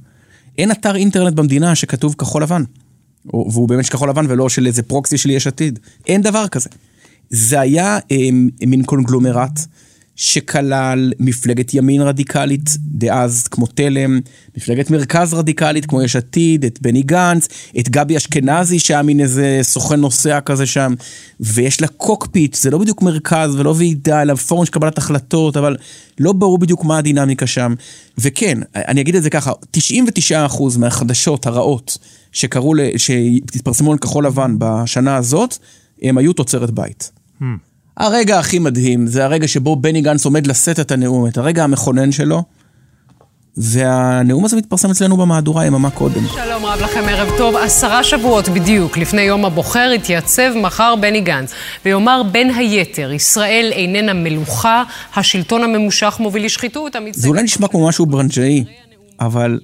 אין 0.58 0.70
אתר 0.70 0.96
אינטרנט 0.96 1.34
במדינה 1.34 1.74
שכתוב 1.74 2.14
כחול 2.18 2.42
לבן. 2.42 2.62
והוא 3.24 3.68
באמת 3.68 3.88
כחול 3.88 4.08
לבן 4.08 4.26
ולא 4.28 4.48
של 4.48 4.66
איזה 4.66 4.82
פרוקסי 4.82 5.18
של 5.18 5.30
יש 5.30 5.46
עתיד. 5.46 5.78
אין 6.06 6.22
דבר 6.22 6.48
כזה. 6.48 6.70
זה 7.34 7.60
היה 7.60 7.98
אה, 8.10 8.28
מין 8.66 8.82
קונגלומרט 8.82 9.60
שכלל 10.16 11.12
מפלגת 11.18 11.74
ימין 11.74 12.02
רדיקלית 12.02 12.70
דאז 12.78 13.48
כמו 13.48 13.66
תלם, 13.66 14.20
מפלגת 14.56 14.90
מרכז 14.90 15.34
רדיקלית 15.34 15.86
כמו 15.86 16.02
יש 16.02 16.16
עתיד, 16.16 16.64
את 16.64 16.82
בני 16.82 17.02
גנץ, 17.02 17.48
את 17.78 17.88
גבי 17.88 18.16
אשכנזי 18.16 18.78
שהיה 18.78 19.02
מין 19.02 19.20
איזה 19.20 19.58
סוכן 19.62 20.00
נוסע 20.00 20.40
כזה 20.40 20.66
שם, 20.66 20.94
ויש 21.40 21.80
לה 21.80 21.88
קוקפיט, 21.88 22.54
זה 22.54 22.70
לא 22.70 22.78
בדיוק 22.78 23.02
מרכז 23.02 23.54
ולא 23.54 23.74
ועידה, 23.78 24.22
אלא 24.22 24.34
פורום 24.34 24.66
של 24.66 24.72
קבלת 24.72 24.98
החלטות, 24.98 25.56
אבל 25.56 25.76
לא 26.20 26.32
ברור 26.32 26.58
בדיוק 26.58 26.84
מה 26.84 26.98
הדינמיקה 26.98 27.46
שם. 27.46 27.74
וכן, 28.18 28.58
אני 28.74 29.00
אגיד 29.00 29.16
את 29.16 29.22
זה 29.22 29.30
ככה, 29.30 29.52
99% 29.76 30.78
מהחדשות 30.78 31.46
הרעות 31.46 31.98
שקרו, 32.32 32.74
שהתפרסמו 32.96 33.92
על 33.92 33.98
כחול 33.98 34.26
לבן 34.26 34.54
בשנה 34.58 35.16
הזאת, 35.16 35.58
הם 36.02 36.18
היו 36.18 36.32
תוצרת 36.32 36.70
בית. 36.70 37.23
Hmm. 37.40 37.44
הרגע 37.96 38.38
הכי 38.38 38.58
מדהים 38.58 39.06
זה 39.06 39.24
הרגע 39.24 39.48
שבו 39.48 39.76
בני 39.76 40.00
גנץ 40.00 40.24
עומד 40.24 40.46
לשאת 40.46 40.80
את 40.80 40.90
הנאום, 40.90 41.26
את 41.26 41.38
הרגע 41.38 41.64
המכונן 41.64 42.12
שלו, 42.12 42.42
והנאום 43.56 44.44
הזה 44.44 44.56
מתפרסם 44.56 44.90
אצלנו 44.90 45.16
במהדורה 45.16 45.66
יממה 45.66 45.90
קודם. 45.90 46.26
שלום 46.34 46.64
רב 46.64 46.80
לכם, 46.80 47.02
ערב 47.08 47.28
טוב. 47.38 47.56
עשרה 47.56 48.04
שבועות 48.04 48.48
בדיוק 48.48 48.98
לפני 48.98 49.22
יום 49.22 49.44
הבוחר 49.44 49.90
יתייצב 49.94 50.52
מחר 50.56 50.94
בני 51.00 51.20
גנץ 51.20 51.52
ויאמר 51.84 52.22
בין 52.32 52.50
היתר, 52.50 53.12
ישראל 53.12 53.70
איננה 53.72 54.12
מלוכה, 54.12 54.82
השלטון 55.16 55.62
הממושך 55.62 56.16
מוביל 56.20 56.44
לשחיתות. 56.44 56.96
זה 57.12 57.28
אולי 57.28 57.42
נשמע 57.42 57.68
כמו 57.68 57.88
משהו 57.88 58.06
ברנג'אי, 58.06 58.64
אבל 59.20 59.60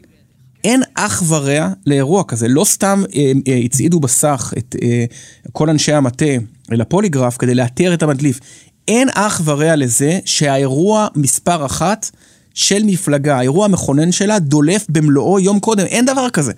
אין 0.65 0.83
אח 0.95 1.23
ורע 1.29 1.69
לאירוע 1.87 2.25
כזה. 2.25 2.49
לא 2.49 2.65
סתם 2.65 3.03
אה, 3.15 3.33
אה, 3.49 3.61
הצעידו 3.65 4.01
בסך 4.01 4.53
את 4.59 4.77
אה, 4.83 5.05
כל 5.53 5.71
אנשי 5.71 5.93
המטה 5.93 6.25
לפוליגרף 6.71 7.37
כדי 7.37 7.55
לאתר 7.55 7.95
את 7.95 8.03
המדליף. 8.03 8.41
אין 8.89 9.09
אח 9.15 9.41
ורע 9.45 9.77
לזה 9.77 10.19
שהאירוע 10.25 11.09
מספר 11.17 11.67
אחת 11.67 12.11
של 12.55 12.83
מפלגה, 12.85 13.39
האירוע 13.39 13.65
המכונן 13.65 14.13
שלה, 14.13 14.39
דולף 14.39 14.87
במלואו 14.89 15.41
יום 15.41 15.61
קודם. 15.61 15.87
אין 15.87 16.07
דבר 16.07 16.31
כזה. 16.31 16.53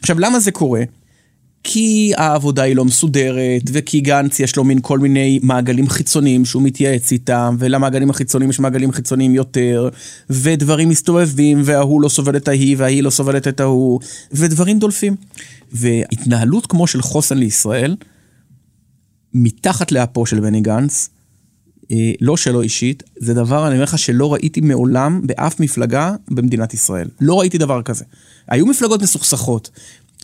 עכשיו, 0.00 0.18
למה 0.18 0.40
זה 0.40 0.50
קורה? 0.50 0.82
כי 1.68 2.12
העבודה 2.16 2.62
היא 2.62 2.76
לא 2.76 2.84
מסודרת, 2.84 3.62
וכי 3.72 4.00
גנץ 4.00 4.40
יש 4.40 4.56
לו 4.56 4.64
מין 4.64 4.78
כל 4.82 4.98
מיני 4.98 5.40
מעגלים 5.42 5.88
חיצוניים 5.88 6.44
שהוא 6.44 6.62
מתייעץ 6.62 7.12
איתם, 7.12 7.56
ולמעגלים 7.58 8.10
החיצוניים 8.10 8.50
יש 8.50 8.60
מעגלים 8.60 8.92
חיצוניים 8.92 9.34
יותר, 9.34 9.88
ודברים 10.30 10.88
מסתובבים, 10.88 11.62
וההוא 11.64 12.02
לא 12.02 12.08
סובל 12.08 12.36
את 12.36 12.48
ההיא, 12.48 12.76
וההיא 12.78 13.02
לא 13.02 13.10
סובלת 13.10 13.48
את 13.48 13.60
ההוא, 13.60 14.00
ודברים 14.32 14.78
דולפים. 14.78 15.16
והתנהלות 15.72 16.66
כמו 16.66 16.86
של 16.86 17.02
חוסן 17.02 17.38
לישראל, 17.38 17.96
מתחת 19.34 19.92
לאפו 19.92 20.26
של 20.26 20.40
בני 20.40 20.60
גנץ, 20.60 21.08
אה, 21.90 22.12
לא 22.20 22.36
שלו 22.36 22.62
אישית, 22.62 23.02
זה 23.16 23.34
דבר, 23.34 23.66
אני 23.66 23.74
אומר 23.74 23.84
לך, 23.84 23.98
שלא 23.98 24.32
ראיתי 24.32 24.60
מעולם 24.60 25.20
באף 25.24 25.60
מפלגה 25.60 26.14
במדינת 26.28 26.74
ישראל. 26.74 27.08
לא 27.20 27.40
ראיתי 27.40 27.58
דבר 27.58 27.82
כזה. 27.82 28.04
היו 28.48 28.66
מפלגות 28.66 29.02
מסוכסכות, 29.02 29.70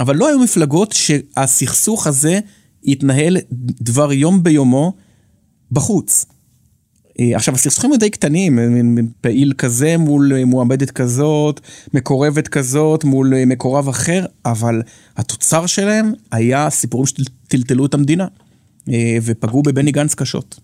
אבל 0.00 0.16
לא 0.16 0.28
היו 0.28 0.38
מפלגות 0.38 0.92
שהסכסוך 0.92 2.06
הזה 2.06 2.40
יתנהל 2.84 3.37
דבר 3.80 4.12
יום 4.12 4.42
ביומו 4.42 4.92
בחוץ. 5.72 6.26
אה, 7.20 7.37
עכשיו, 7.37 7.54
הסכסוכים 7.54 7.92
הם 7.92 7.99
די 7.99 8.11
קטנים, 8.11 8.58
פעיל 9.20 9.52
כזה 9.58 9.99
מול 9.99 10.44
מועמדת 10.44 10.90
כזאת, 10.90 11.61
מקורבת 11.94 12.49
כזאת 12.49 13.04
מול 13.04 13.32
מקורב 13.46 13.88
אחר, 13.88 14.25
אבל 14.44 14.82
התוצר 15.16 15.66
שלהם 15.66 16.12
היה 16.32 16.70
סיפורים 16.70 17.06
שטלטלו 17.06 17.87
את 17.87 17.94
המדינה, 17.94 18.26
אה, 18.88 19.16
ופגעו 19.22 19.62
בבני 19.62 19.92
גנץ 19.92 20.14
קשות. 20.14 20.61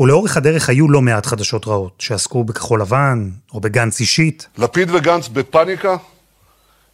ולאורך 0.00 0.36
הדרך 0.36 0.68
היו 0.68 0.90
לא 0.90 1.02
מעט 1.02 1.26
חדשות 1.26 1.66
רעות, 1.66 1.94
שעסקו 1.98 2.44
בכחול 2.44 2.80
לבן, 2.80 3.30
או 3.54 3.60
בגנץ 3.60 4.00
אישית. 4.00 4.46
לפיד 4.58 4.90
וגנץ 4.90 5.28
בפאניקה? 5.28 5.96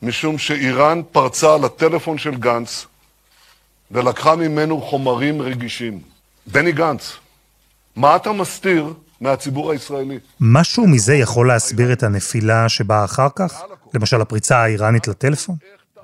משום 0.02 0.38
שאיראן 0.38 1.00
פרצה 1.12 1.56
לטלפון 1.56 2.18
של 2.18 2.34
גנץ 2.34 2.86
ולקחה 3.90 4.36
ממנו 4.36 4.80
חומרים 4.80 5.42
רגישים. 5.42 6.00
בני 6.46 6.72
גנץ, 6.72 7.12
מה 7.96 8.16
אתה 8.16 8.32
מסתיר 8.32 8.92
מהציבור 9.20 9.72
הישראלי? 9.72 10.18
משהו 10.40 10.86
מזה 10.86 11.14
יכול 11.14 11.48
להסביר 11.48 11.92
את 11.92 12.02
הנפילה 12.02 12.68
שבאה 12.68 13.04
אחר 13.04 13.28
כך? 13.36 13.62
למשל 13.94 14.20
הפריצה 14.20 14.58
האיראנית 14.58 15.08
לטלפון? 15.08 15.56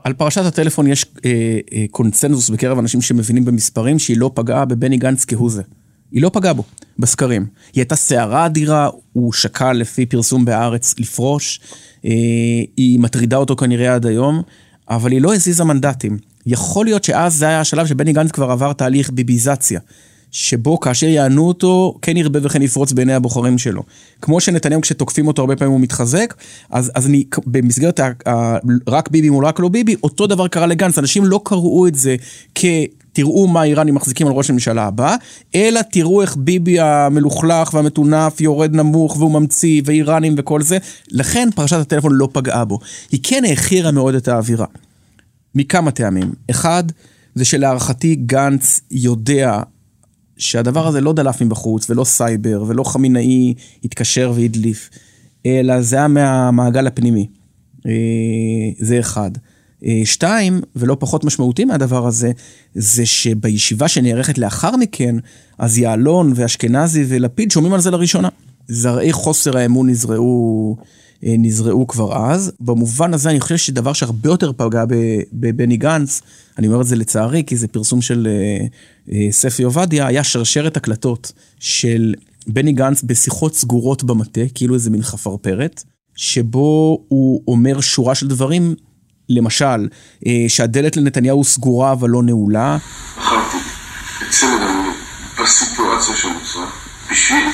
על 0.04 0.12
פרשת 0.12 0.44
הטלפון 0.44 0.86
יש 0.86 1.06
אה, 1.24 1.30
אה, 1.72 1.84
קונצנזוס 1.90 2.50
בקרב 2.50 2.78
אנשים 2.78 3.02
שמבינים 3.02 3.44
במספרים 3.44 3.98
שהיא 3.98 4.16
לא 4.16 4.30
פגעה 4.34 4.64
בבני 4.64 4.96
גנץ 4.96 5.24
כהוא 5.24 5.50
זה. 5.50 5.62
היא 6.12 6.22
לא 6.22 6.30
פגעה 6.32 6.52
בו 6.52 6.64
בסקרים. 6.98 7.46
היא 7.72 7.80
הייתה 7.82 7.96
סערה 7.96 8.46
אדירה, 8.46 8.88
הוא 9.12 9.32
שקל 9.32 9.72
לפי 9.72 10.06
פרסום 10.06 10.44
בהארץ 10.44 10.94
לפרוש, 10.98 11.60
אה, 12.04 12.10
היא 12.76 13.00
מטרידה 13.00 13.36
אותו 13.36 13.56
כנראה 13.56 13.94
עד 13.94 14.06
היום, 14.06 14.42
אבל 14.90 15.12
היא 15.12 15.20
לא 15.20 15.34
הזיזה 15.34 15.64
מנדטים. 15.64 16.18
יכול 16.46 16.86
להיות 16.86 17.04
שאז 17.04 17.34
זה 17.34 17.48
היה 17.48 17.60
השלב 17.60 17.86
שבני 17.86 18.12
גנץ 18.12 18.30
כבר 18.30 18.50
עבר 18.50 18.72
תהליך 18.72 19.10
ביביזציה. 19.10 19.80
שבו 20.30 20.80
כאשר 20.80 21.06
יענו 21.06 21.48
אותו, 21.48 21.98
כן 22.02 22.16
ירבה 22.16 22.38
וכן 22.42 22.62
יפרוץ 22.62 22.92
בעיני 22.92 23.14
הבוחרים 23.14 23.58
שלו. 23.58 23.82
כמו 24.22 24.40
שנתניהו 24.40 24.80
כשתוקפים 24.80 25.26
אותו 25.26 25.42
הרבה 25.42 25.56
פעמים 25.56 25.72
הוא 25.72 25.80
מתחזק, 25.80 26.34
אז, 26.70 26.92
אז 26.94 27.06
אני, 27.06 27.24
במסגרת 27.46 28.00
ה, 28.00 28.10
ה, 28.28 28.56
רק 28.88 29.08
ביבי 29.08 29.30
מול 29.30 29.46
רק 29.46 29.60
לא 29.60 29.68
ביבי, 29.68 29.96
אותו 30.02 30.26
דבר 30.26 30.48
קרה 30.48 30.66
לגנץ, 30.66 30.98
אנשים 30.98 31.24
לא 31.24 31.40
קראו 31.44 31.86
את 31.86 31.94
זה 31.94 32.16
כ... 32.54 32.64
תראו 33.18 33.46
מה 33.46 33.60
האיראנים 33.60 33.94
מחזיקים 33.94 34.26
על 34.26 34.32
ראש 34.32 34.50
הממשלה 34.50 34.84
הבא, 34.84 35.16
אלא 35.54 35.80
תראו 35.92 36.22
איך 36.22 36.36
ביבי 36.36 36.80
המלוכלך 36.80 37.74
והמטונף 37.74 38.40
יורד 38.40 38.74
נמוך 38.74 39.16
והוא 39.16 39.32
ממציא, 39.40 39.82
ואיראנים 39.84 40.34
וכל 40.38 40.62
זה. 40.62 40.78
לכן 41.10 41.48
פרשת 41.54 41.76
הטלפון 41.76 42.12
לא 42.14 42.28
פגעה 42.32 42.64
בו. 42.64 42.78
היא 43.10 43.20
כן 43.22 43.44
העכירה 43.44 43.90
מאוד 43.90 44.14
את 44.14 44.28
האווירה. 44.28 44.66
מכמה 45.54 45.90
טעמים. 45.90 46.32
אחד, 46.50 46.84
זה 47.34 47.44
שלהערכתי 47.44 48.14
גנץ 48.14 48.80
יודע 48.90 49.62
שהדבר 50.36 50.86
הזה 50.86 51.00
לא 51.00 51.12
דלף 51.12 51.42
מבחוץ, 51.42 51.90
ולא 51.90 52.04
סייבר, 52.04 52.64
ולא 52.66 52.84
חמינאי 52.84 53.54
התקשר 53.84 54.32
והדליף, 54.34 54.90
אלא 55.46 55.82
זה 55.82 55.96
היה 55.96 56.08
מהמעגל 56.08 56.86
הפנימי. 56.86 57.28
אה, 57.86 57.92
זה 58.78 59.00
אחד. 59.00 59.30
אה, 59.84 60.00
שתיים, 60.04 60.60
ולא 60.76 60.96
פחות 61.00 61.24
משמעותי 61.24 61.64
מהדבר 61.64 62.06
הזה, 62.06 62.32
זה 62.74 63.06
שבישיבה 63.06 63.88
שנערכת 63.88 64.38
לאחר 64.38 64.76
מכן, 64.76 65.16
אז 65.58 65.78
יעלון 65.78 66.32
ואשכנזי 66.36 67.04
ולפיד 67.08 67.50
שומעים 67.50 67.74
על 67.74 67.80
זה 67.80 67.90
לראשונה. 67.90 68.28
זרעי 68.68 69.12
חוסר 69.12 69.56
האמון 69.56 69.90
נזרעו, 69.90 70.76
אה, 71.24 71.34
נזרעו 71.38 71.86
כבר 71.86 72.30
אז. 72.30 72.52
במובן 72.60 73.14
הזה 73.14 73.30
אני 73.30 73.40
חושב 73.40 73.56
שדבר 73.56 73.92
שהרבה 73.92 74.30
יותר 74.30 74.52
פגע 74.56 74.84
בבני 75.32 75.76
גנץ, 75.76 76.22
אני 76.58 76.66
אומר 76.66 76.80
את 76.80 76.86
זה 76.86 76.96
לצערי, 76.96 77.44
כי 77.46 77.56
זה 77.56 77.68
פרסום 77.68 78.00
של 78.00 78.28
אה, 79.12 79.28
ספי 79.30 79.62
עובדיה, 79.62 80.06
היה 80.06 80.24
שרשרת 80.24 80.76
הקלטות 80.76 81.32
של 81.60 82.14
בני 82.46 82.72
גנץ 82.72 83.02
בשיחות 83.02 83.54
סגורות 83.54 84.04
במטה, 84.04 84.40
כאילו 84.54 84.74
איזה 84.74 84.90
מין 84.90 85.02
חפרפרת, 85.02 85.84
שבו 86.16 86.98
הוא 87.08 87.42
אומר 87.48 87.80
שורה 87.80 88.14
של 88.14 88.28
דברים 88.28 88.74
למשל, 89.28 89.88
אה, 90.26 90.44
שהדלת 90.48 90.96
לנתניהו 90.96 91.44
סגורה 91.44 91.92
אבל 91.92 92.10
לא 92.10 92.22
נעולה. 92.22 92.78
בחרתי 93.18 93.56
את 93.56 94.30
צמד 94.30 94.50
המילים 94.60 94.92
בסיטואציה 95.42 96.16
שנוצרה 96.16 96.66
בשביל 97.10 97.44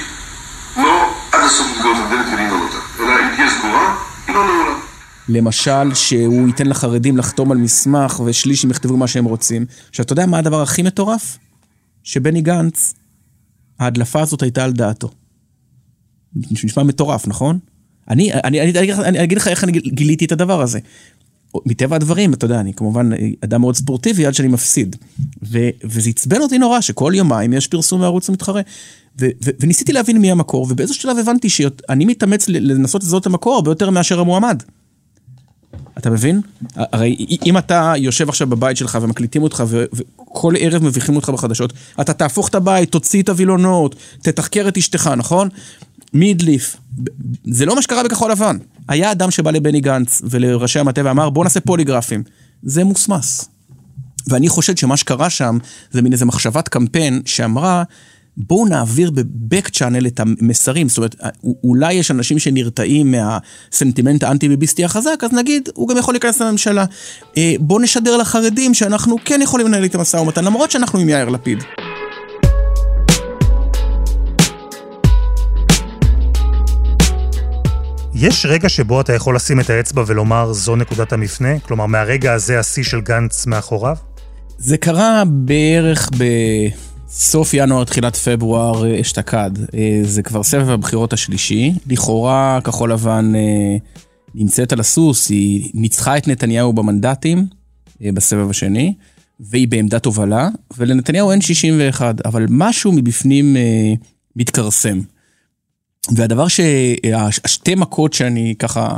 לא 0.77 1.11
עד 1.33 1.41
הסוף 1.45 1.67
לסגור 1.77 1.93
את 1.93 2.07
הדלת 2.07 2.27
ולנעול 2.33 2.61
אותה, 2.63 2.77
אלא 3.01 3.13
אם 3.13 3.37
תהיה 3.37 3.51
סגורה, 3.51 3.97
היא 4.27 4.35
לא 4.35 4.47
נעולה. 4.47 4.79
למשל, 5.29 5.95
שהוא 5.95 6.47
ייתן 6.47 6.67
לחרדים 6.67 7.17
לחתום 7.17 7.53
על 7.53 7.59
מסמך 7.59 8.21
ושליש 8.27 8.65
הם 8.65 8.71
יכתבו 8.71 8.97
מה 8.97 9.07
שהם 9.07 9.25
רוצים. 9.25 9.67
עכשיו, 9.89 10.05
אתה 10.05 10.13
יודע 10.13 10.27
מה 10.27 10.39
הדבר 10.39 10.63
הכי 10.63 10.83
מטורף? 10.83 11.39
שבני 12.03 12.41
גנץ, 12.41 12.95
ההדלפה 13.81 14.21
הזאת 14.21 14.43
הייתה 14.43 14.65
על 14.65 14.73
דעתו. 14.73 15.11
נשמע 16.37 16.83
מטורף, 16.83 17.29
נכון? 17.29 17.59
אני, 18.11 18.33
אני, 18.33 18.61
אני, 18.61 18.79
אני, 18.79 18.93
אני 18.93 19.25
אגיד 19.25 19.39
לך 19.39 19.49
איך 19.49 19.65
אני 19.65 19.73
גיליתי 19.73 20.25
את 20.25 20.33
הדבר 20.33 20.61
הזה. 20.61 20.79
מטבע 21.67 21.97
הדברים, 21.97 22.35
אתה 22.35 22.45
יודע, 22.45 22.61
אני 22.61 22.75
כמובן 22.75 23.11
אדם 23.45 23.61
מאוד 23.61 23.77
ספורטיבי 23.77 24.27
עד 24.27 24.35
שאני 24.35 24.49
מפסיד. 24.49 24.97
ו, 25.43 25.59
וזה 25.85 26.11
עצבן 26.11 26.41
אותי 26.41 26.59
נורא 26.59 26.81
שכל 26.81 27.13
יומיים 27.17 27.53
יש 27.53 27.67
פרסום 27.67 28.01
מערוץ 28.01 28.29
המתחרה. 28.29 28.61
ו, 29.21 29.27
ו, 29.45 29.51
וניסיתי 29.61 29.93
להבין 29.93 30.19
מי 30.19 30.31
המקור, 30.31 30.67
ובאיזשהו 30.71 31.03
שלב 31.03 31.19
הבנתי 31.19 31.49
שאני 31.49 32.05
מתאמץ 32.05 32.49
לנסות 32.49 33.03
לזהות 33.03 33.23
את 33.23 33.27
המקור 33.27 33.55
הרבה 33.55 33.71
יותר 33.71 33.91
מאשר 33.91 34.21
המועמד. 34.21 34.63
אתה 35.99 36.11
מבין? 36.11 36.41
הרי 36.77 37.27
אם 37.47 37.59
אתה 37.59 37.93
יושב 37.97 38.29
עכשיו 38.29 38.47
בבית 38.47 38.77
שלך 38.77 38.99
ומקליטים 39.03 39.43
אותך 39.43 39.65
וכל 39.69 40.55
ערב 40.59 40.85
מביכים 40.85 41.17
אותך 41.17 41.31
בחדשות, 41.31 41.73
אתה 42.01 42.13
תהפוך 42.13 42.49
את 42.49 42.55
הבית, 42.55 42.93
תוציא 42.93 43.23
את 43.23 43.29
הווילונות, 43.29 43.95
תתחקר 44.23 44.69
את 44.69 44.77
אשתך, 44.77 45.11
נכון? 45.17 45.49
מי 46.13 46.31
הדליף? 46.31 46.77
זה 47.45 47.67
לא 47.67 47.75
מה 47.75 47.83
שקרה 47.83 48.03
בכחול 48.03 48.31
לבן. 48.31 48.57
היה 48.89 49.13
אדם 49.13 49.31
שבא 49.31 49.51
לבני 49.51 49.81
גנץ 49.81 50.23
ולראשי 50.25 50.79
המטה 50.79 51.01
ואמר 51.05 51.31
בוא 51.31 51.45
נעשה 51.45 51.61
פוליגרפים. 51.61 52.23
זה 52.63 52.85
מוסמס. 52.85 53.49
ואני 54.29 54.49
חושד 54.49 54.79
שמה 54.79 54.97
שקרה 54.97 55.31
שם 55.31 55.59
זה 55.91 56.03
מין 56.03 56.13
איזה 56.13 56.25
מחשבת 56.25 56.69
קמפיין 56.69 57.23
שאמרה 57.25 57.83
בואו 58.37 58.67
נעביר 58.67 59.11
בבק 59.11 59.69
צ'אנל 59.69 60.07
את 60.07 60.21
המסרים, 60.21 60.89
זאת 60.89 60.99
אומרת, 60.99 61.17
אולי 61.65 61.93
יש 61.93 62.11
אנשים 62.11 62.39
שנרתעים 62.39 63.13
מהסנטימנט 63.13 64.23
האנטי-ביביסטי 64.23 64.85
החזק, 64.85 65.25
אז 65.25 65.33
נגיד, 65.33 65.69
הוא 65.75 65.89
גם 65.89 65.97
יכול 65.97 66.15
להיכנס 66.15 66.41
לממשלה. 66.41 66.85
אה, 67.37 67.55
בואו 67.61 67.79
נשדר 67.79 68.17
לחרדים 68.17 68.75
שאנחנו 68.75 69.17
כן 69.25 69.41
יכולים 69.43 69.67
לנהל 69.67 69.85
את 69.85 69.95
המשא 69.95 70.17
ומתן, 70.17 70.45
למרות 70.45 70.71
שאנחנו 70.71 70.99
עם 70.99 71.09
יאיר 71.09 71.29
לפיד. 71.29 71.59
יש 78.27 78.47
רגע 78.47 78.69
שבו 78.69 79.01
אתה 79.01 79.13
יכול 79.13 79.37
לשים 79.37 79.61
את 79.61 79.71
האצבע 79.71 80.05
ולומר 80.07 80.53
זו 80.53 80.77
נקודת 80.77 81.13
המפנה? 81.13 81.59
כלומר, 81.59 81.87
מהרגע 81.87 82.33
הזה 82.33 82.59
השיא 82.59 82.83
של 82.83 83.01
גנץ 83.01 83.47
מאחוריו? 83.47 83.97
זה 84.59 84.77
קרה 84.77 85.23
בערך 85.27 86.11
ב... 86.19 86.25
סוף 87.09 87.55
ינואר, 87.55 87.85
תחילת 87.85 88.17
פברואר 88.17 88.87
אה, 88.87 89.01
אשתקד. 89.01 89.51
אה, 89.75 90.01
זה 90.03 90.23
כבר 90.23 90.43
סבב 90.43 90.71
הבחירות 90.71 91.13
השלישי. 91.13 91.73
לכאורה 91.87 92.59
כחול 92.65 92.93
לבן 92.93 93.33
אה, 93.35 93.77
נמצאת 94.35 94.73
על 94.73 94.81
הסוס, 94.81 95.31
היא 95.31 95.71
ניצחה 95.75 96.17
את 96.17 96.29
נתניהו 96.29 96.73
במנדטים 96.73 97.47
בסבב 98.01 98.51
השני, 98.51 98.95
והיא 99.41 99.69
בעמדת 99.69 100.05
הובלה, 100.05 100.49
ולנתניהו 100.77 101.31
אין 101.31 101.41
61, 101.41 102.27
אבל 102.27 102.47
משהו 102.49 102.93
מבפנים 102.93 103.57
מתכרסם. 104.37 105.01
והדבר 106.13 106.47
שהשתי 106.49 107.75
מכות 107.75 108.13
שאני 108.13 108.55
ככה, 108.59 108.97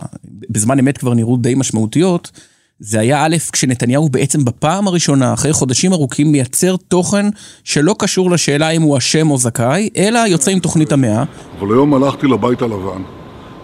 בזמן 0.50 0.78
אמת 0.78 0.98
כבר 0.98 1.14
נראו 1.14 1.36
די 1.36 1.54
משמעותיות, 1.54 2.30
זה 2.78 3.00
היה 3.00 3.24
א', 3.24 3.36
כשנתניהו 3.52 4.08
בעצם 4.08 4.44
בפעם 4.44 4.88
הראשונה, 4.88 5.32
אחרי 5.32 5.52
חודשים 5.52 5.92
ארוכים, 5.92 6.32
מייצר 6.32 6.76
תוכן 6.88 7.26
שלא 7.64 7.94
קשור 7.98 8.30
לשאלה 8.30 8.70
אם 8.70 8.82
הוא 8.82 8.98
אשם 8.98 9.30
או 9.30 9.38
זכאי, 9.38 9.88
אלא 9.96 10.18
יוצא 10.18 10.50
עם 10.50 10.58
תוכנית 10.58 10.92
המאה. 10.92 11.24
אבל 11.58 11.72
היום 11.72 11.94
הלכתי 11.94 12.26
לבית 12.26 12.62
הלבן, 12.62 13.02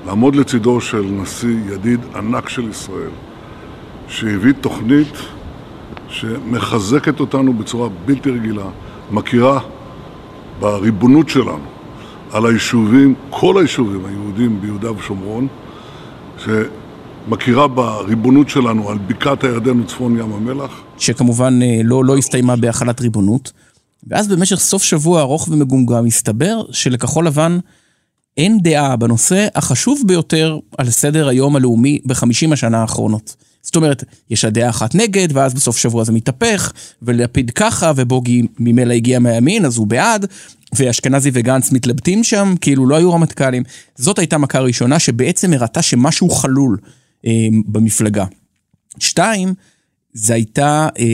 לעמוד 0.07 0.37
לצידו 0.37 0.81
של 0.81 1.03
נשיא 1.03 1.57
ידיד 1.73 2.01
ענק 2.17 2.49
של 2.49 2.69
ישראל, 2.69 3.11
שהביא 4.09 4.53
תוכנית 4.61 5.15
שמחזקת 6.09 7.21
אותנו 7.21 7.53
בצורה 7.53 7.89
בלתי 8.05 8.31
רגילה, 8.31 8.67
מכירה 9.11 9.61
בריבונות 10.61 11.29
שלנו 11.29 11.72
על 12.33 12.47
היישובים, 12.47 13.15
כל 13.31 13.59
היישובים 13.59 14.05
היהודים 14.05 14.61
ביהודה 14.61 14.93
ושומרון, 14.93 15.47
ש... 16.45 16.49
מכירה 17.29 17.69
בריבונות 17.69 18.49
שלנו 18.49 18.91
על 18.91 18.99
בקעת 18.99 19.45
הירדן 19.45 19.81
וצפון 19.81 20.19
ים 20.19 20.33
המלח. 20.33 20.83
שכמובן 20.99 21.61
אה, 21.63 21.81
לא, 21.85 22.05
לא 22.05 22.17
הסתיימה 22.17 22.57
בהחלת 22.57 23.01
ריבונות. 23.01 23.53
ואז 24.07 24.29
במשך 24.29 24.57
סוף 24.57 24.83
שבוע 24.83 25.21
ארוך 25.21 25.49
ומגומגם 25.49 26.07
הסתבר 26.07 26.63
שלכחול 26.71 27.27
לבן 27.27 27.59
אין 28.37 28.59
דעה 28.63 28.97
בנושא 28.97 29.49
החשוב 29.55 30.03
ביותר 30.07 30.59
על 30.79 30.91
סדר 30.91 31.29
היום 31.29 31.57
הלאומי 31.57 31.99
בחמישים 32.07 32.53
השנה 32.53 32.81
האחרונות. 32.81 33.37
זאת 33.63 33.77
אומרת, 33.77 34.05
יש 34.31 34.45
הדעה 34.45 34.71
אחת 34.71 34.95
נגד, 34.95 35.29
ואז 35.33 35.55
בסוף 35.55 35.77
שבוע 35.77 36.05
זה 36.05 36.13
מתהפך, 36.13 36.73
ולפיד 37.03 37.51
ככה, 37.51 37.93
ובוגי 37.97 38.43
ממילא 38.59 38.93
הגיע 38.93 39.19
מהימין, 39.19 39.65
אז 39.65 39.77
הוא 39.77 39.87
בעד, 39.87 40.27
ואשכנזי 40.75 41.31
וגנץ 41.33 41.73
מתלבטים 41.73 42.25
שם, 42.25 42.55
כאילו 42.61 42.87
לא 42.87 42.97
היו 42.97 43.13
רמטכ"לים. 43.13 43.63
זאת 43.95 44.19
הייתה 44.19 44.39
מכה 44.39 44.61
ראשונה 44.61 44.99
שבעצם 44.99 45.53
הראתה 45.53 45.83
שמשהו 45.83 46.31
חלול. 46.31 46.79
אה, 47.27 47.49
במפלגה. 47.67 48.25
שתיים, 48.99 49.55
זה 50.13 50.35
הייתה 50.35 50.89
אה, 50.99 51.05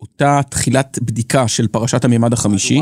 אותה 0.00 0.40
תחילת 0.48 0.98
בדיקה 1.02 1.48
של 1.48 1.66
פרשת 1.68 2.04
המימד 2.04 2.32
החמישי. 2.32 2.80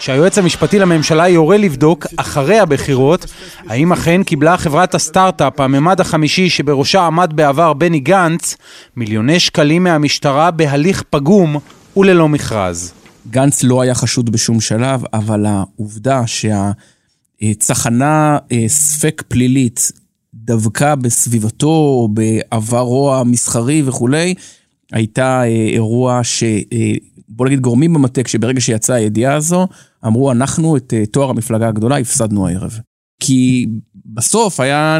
שהיועץ 0.00 0.38
המשפטי 0.38 0.78
לממשלה 0.78 1.28
יורה 1.28 1.56
לבדוק, 1.56 2.06
אחרי 2.16 2.58
הבחירות, 2.58 3.26
האם 3.68 3.92
אכן 3.92 4.22
קיבלה 4.22 4.56
חברת 4.56 4.94
הסטארט-אפ, 4.94 5.60
המימד 5.60 6.00
החמישי 6.00 6.50
שבראשה 6.50 7.06
עמד 7.06 7.32
בעבר 7.34 7.72
בני 7.72 8.00
גנץ, 8.00 8.56
מיליוני 8.96 9.40
שקלים 9.40 9.84
מהמשטרה 9.84 10.50
בהליך 10.50 11.02
פגום 11.10 11.56
וללא 11.96 12.28
מכרז. 12.28 12.92
גנץ 13.30 13.62
לא 13.62 13.80
היה 13.80 13.94
חשוד 13.94 14.30
בשום 14.30 14.60
שלב, 14.60 15.02
אבל 15.12 15.46
העובדה 15.46 16.22
שהצחנה 17.42 18.38
אה, 18.52 18.64
ספק 18.68 19.22
פלילית 19.28 19.92
דווקא 20.34 20.94
בסביבתו 20.94 22.08
בעברו 22.12 23.14
המסחרי 23.14 23.82
וכולי, 23.86 24.34
הייתה 24.92 25.42
אה, 25.42 25.46
אירוע 25.46 26.20
ש... 26.24 26.42
אה, 26.42 26.92
בוא 27.28 27.46
נגיד 27.46 27.60
גורמים 27.60 27.94
במטה, 27.94 28.20
שברגע 28.26 28.60
שיצאה 28.60 28.96
הידיעה 28.96 29.34
הזו, 29.34 29.66
אמרו 30.06 30.32
אנחנו 30.32 30.76
את 30.76 30.94
תואר 31.10 31.30
המפלגה 31.30 31.68
הגדולה 31.68 31.98
הפסדנו 31.98 32.48
הערב. 32.48 32.80
כי 33.20 33.66
בסוף 34.14 34.60
היה, 34.60 34.98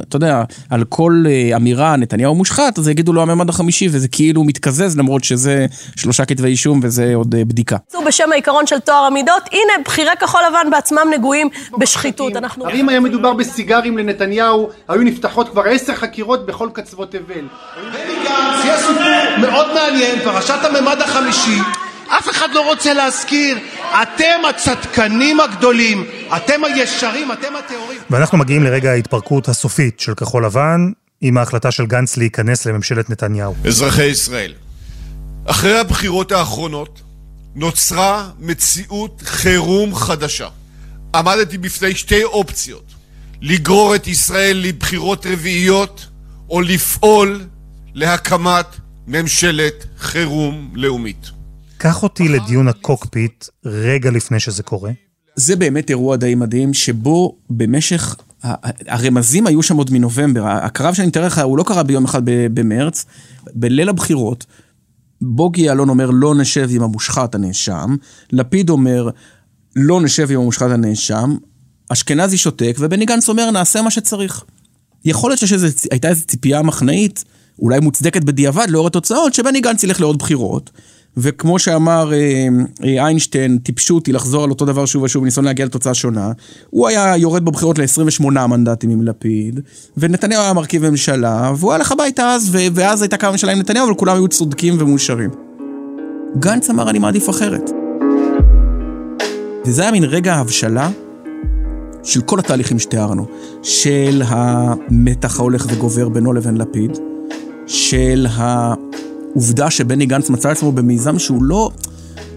אתה 0.00 0.16
יודע, 0.16 0.42
על 0.70 0.84
כל 0.84 1.24
אה, 1.28 1.56
אמירה 1.56 1.96
נתניהו 1.96 2.34
מושחת, 2.34 2.78
אז 2.78 2.88
יגידו 2.88 3.12
לו 3.12 3.22
הממד 3.22 3.48
החמישי, 3.48 3.88
וזה 3.92 4.08
כאילו 4.08 4.44
מתקזז, 4.44 4.98
למרות 4.98 5.24
שזה 5.24 5.66
שלושה 5.96 6.24
כתבי 6.24 6.48
אישום 6.48 6.80
וזה 6.82 7.14
עוד 7.14 7.34
אה, 7.34 7.44
בדיקה. 7.44 7.76
בשם 8.06 8.32
העיקרון 8.32 8.66
של 8.66 8.78
טוהר 8.78 9.04
המידות, 9.04 9.42
הנה, 9.52 9.84
בכירי 9.84 10.10
כחול 10.20 10.40
לבן 10.48 10.70
בעצמם 10.70 11.06
נגועים 11.14 11.48
בשחיתות. 11.78 12.36
אנחנו... 12.36 12.70
אם 12.70 12.88
היה 12.88 13.00
מדובר 13.00 13.32
בסיגרים 13.32 13.98
לנתניהו, 13.98 14.68
היו 14.88 15.02
נפתחות 15.02 15.48
כבר 15.48 15.62
עשר 15.62 15.94
חקירות 15.94 16.46
בכל 16.46 16.68
קצוות 16.72 17.10
תבל. 17.10 17.20
בני 17.24 18.14
גנץ, 18.24 18.64
יש 18.64 18.80
סיפור 18.80 19.38
מאוד 19.40 19.66
מעניין, 19.74 20.18
פרשת 20.24 20.58
הממד 20.64 20.96
החמישי. 21.00 21.58
אף 22.18 22.30
אחד 22.30 22.48
לא 22.54 22.66
רוצה 22.70 22.94
להזכיר, 22.94 23.58
אתם 24.02 24.44
הצדקנים 24.50 25.40
הגדולים, 25.40 26.04
אתם 26.36 26.64
הישרים, 26.64 27.32
אתם 27.32 27.56
הטהורים. 27.56 28.00
ואנחנו 28.10 28.38
מגיעים 28.38 28.64
לרגע 28.64 28.90
ההתפרקות 28.90 29.48
הסופית 29.48 30.00
של 30.00 30.14
כחול 30.14 30.44
לבן, 30.44 30.92
עם 31.20 31.38
ההחלטה 31.38 31.70
של 31.70 31.86
גנץ 31.86 32.16
להיכנס 32.16 32.66
לממשלת 32.66 33.10
נתניהו. 33.10 33.54
אזרחי 33.66 34.04
ישראל, 34.04 34.52
אחרי 35.44 35.78
הבחירות 35.78 36.32
האחרונות 36.32 37.00
נוצרה 37.54 38.28
מציאות 38.38 39.22
חירום 39.24 39.94
חדשה. 39.94 40.48
עמדתי 41.14 41.58
בפני 41.58 41.94
שתי 41.94 42.24
אופציות, 42.24 42.84
לגרור 43.40 43.94
את 43.94 44.06
ישראל 44.06 44.56
לבחירות 44.56 45.26
רביעיות 45.26 46.06
או 46.50 46.60
לפעול 46.60 47.44
להקמת 47.94 48.66
ממשלת 49.06 49.86
חירום 49.98 50.70
לאומית. 50.74 51.39
קח 51.82 52.02
אותי 52.02 52.28
לדיון 52.28 52.68
הקוקפיט 52.68 53.44
רגע 53.64 54.10
לפני 54.10 54.40
שזה 54.40 54.62
קורה. 54.62 54.90
זה 55.36 55.56
באמת 55.56 55.90
אירוע 55.90 56.16
די 56.16 56.34
מדהים, 56.34 56.74
שבו 56.74 57.36
במשך, 57.50 58.16
הרמזים 58.86 59.46
היו 59.46 59.62
שם 59.62 59.76
עוד 59.76 59.90
מנובמבר. 59.92 60.46
הקרב 60.46 60.94
שאני 60.94 61.08
מתאר 61.08 61.26
לך, 61.26 61.38
הוא 61.38 61.58
לא 61.58 61.62
קרה 61.62 61.82
ביום 61.82 62.04
אחד 62.04 62.22
במרץ, 62.24 63.04
בליל 63.54 63.88
הבחירות. 63.88 64.46
בוגי 65.22 65.62
יעלון 65.62 65.88
אומר, 65.88 66.10
לא 66.10 66.34
נשב 66.34 66.68
עם 66.70 66.82
המושחת 66.82 67.34
הנאשם, 67.34 67.96
לפיד 68.32 68.70
אומר, 68.70 69.10
לא 69.76 70.00
נשב 70.00 70.30
עם 70.30 70.40
המושחת 70.40 70.70
הנאשם, 70.70 71.36
אשכנזי 71.88 72.36
שותק, 72.36 72.76
ובני 72.78 73.04
גנץ 73.04 73.28
אומר, 73.28 73.50
נעשה 73.50 73.82
מה 73.82 73.90
שצריך. 73.90 74.44
יכול 75.04 75.30
להיות 75.30 75.40
שהייתה 75.40 76.08
איזו 76.08 76.26
ציפייה 76.26 76.62
מחנאית, 76.62 77.24
אולי 77.58 77.80
מוצדקת 77.80 78.24
בדיעבד 78.24 78.66
לאור 78.70 78.86
התוצאות, 78.86 79.34
שבני 79.34 79.60
גנץ 79.60 79.84
ילך 79.84 80.00
לעוד 80.00 80.18
בחירות. 80.18 80.70
וכמו 81.16 81.58
שאמר 81.58 82.12
אה, 82.12 82.48
אה, 82.84 83.06
איינשטיין, 83.06 83.58
טיפשות 83.58 84.06
היא 84.06 84.14
לחזור 84.14 84.44
על 84.44 84.50
אותו 84.50 84.64
דבר 84.64 84.86
שוב 84.86 85.02
ושוב 85.02 85.22
בניסיון 85.22 85.44
להגיע 85.46 85.66
לתוצאה 85.66 85.94
שונה. 85.94 86.32
הוא 86.70 86.88
היה 86.88 87.16
יורד 87.16 87.44
בבחירות 87.44 87.78
ל-28 87.78 88.24
מנדטים 88.24 88.90
עם 88.90 89.02
לפיד, 89.02 89.60
ונתניהו 89.96 90.42
היה 90.42 90.52
מרכיב 90.52 90.88
ממשלה, 90.88 91.52
והוא 91.56 91.72
הלך 91.72 91.92
הביתה 91.92 92.30
אז, 92.30 92.56
ואז 92.74 93.02
הייתה 93.02 93.16
קמה 93.16 93.30
ממשלה 93.30 93.52
עם 93.52 93.58
נתניהו, 93.58 93.86
אבל 93.86 93.94
כולם 93.94 94.16
היו 94.16 94.28
צודקים 94.28 94.76
ומאושרים. 94.78 95.30
גנץ 96.38 96.70
אמר 96.70 96.90
אני 96.90 96.98
מעדיף 96.98 97.30
אחרת. 97.30 97.70
וזה 99.66 99.82
היה 99.82 99.90
מין 99.90 100.04
רגע 100.04 100.34
הבשלה 100.34 100.90
של 102.02 102.20
כל 102.20 102.38
התהליכים 102.38 102.78
שתיארנו, 102.78 103.26
של 103.62 104.22
המתח 104.26 105.40
ההולך 105.40 105.66
וגובר 105.68 106.08
בינו 106.08 106.32
לבין 106.32 106.56
לפיד, 106.56 106.98
של 107.66 108.26
העובדה 109.30 109.70
שבני 109.70 110.06
גנץ 110.06 110.30
מצא 110.30 110.50
עצמו 110.50 110.72
במיזם 110.72 111.18
שהוא 111.18 111.42
לא, 111.42 111.70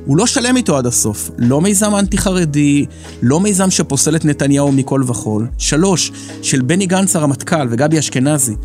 הוא 0.06 0.18
לא 0.18 0.28
שלם 0.28 0.58
איתו 0.58 0.78
עד 0.78 0.86
הסוף. 0.86 1.32
לא 1.38 1.62
מיזם 1.62 1.96
אנטי-חרדי, 1.96 2.86
לא 3.22 3.40
מיזם 3.40 3.72
שפוסל 3.72 4.16
את 4.16 4.26
נתניהו 4.26 4.72
מכל 4.72 5.02
וכול. 5.08 5.48
שלוש, 5.58 6.12
של 6.42 6.62
בני 6.62 6.86
גנץ 6.86 7.16
הרמטכ"ל 7.16 7.68
וגבי 7.70 8.00
אשכנזי, 8.00 8.56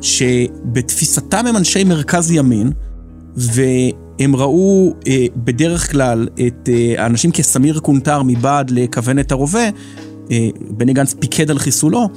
שבתפיסתם 0.00 1.46
הם 1.46 1.56
אנשי 1.56 1.84
מרכז 1.84 2.30
ימין, 2.30 2.70
והם 3.36 4.36
ראו 4.36 4.94
אה, 5.06 5.26
בדרך 5.36 5.92
כלל 5.92 6.28
את 6.46 6.68
אה, 6.68 7.02
האנשים 7.02 7.30
כסמיר 7.32 7.78
קונטר 7.78 8.22
מבעד 8.22 8.70
לכוון 8.70 9.18
את 9.18 9.32
הרובה, 9.32 9.68
אה, 10.30 10.48
בני 10.70 10.92
גנץ 10.92 11.14
פיקד 11.14 11.50
על 11.50 11.58
חיסולו, 11.58 12.08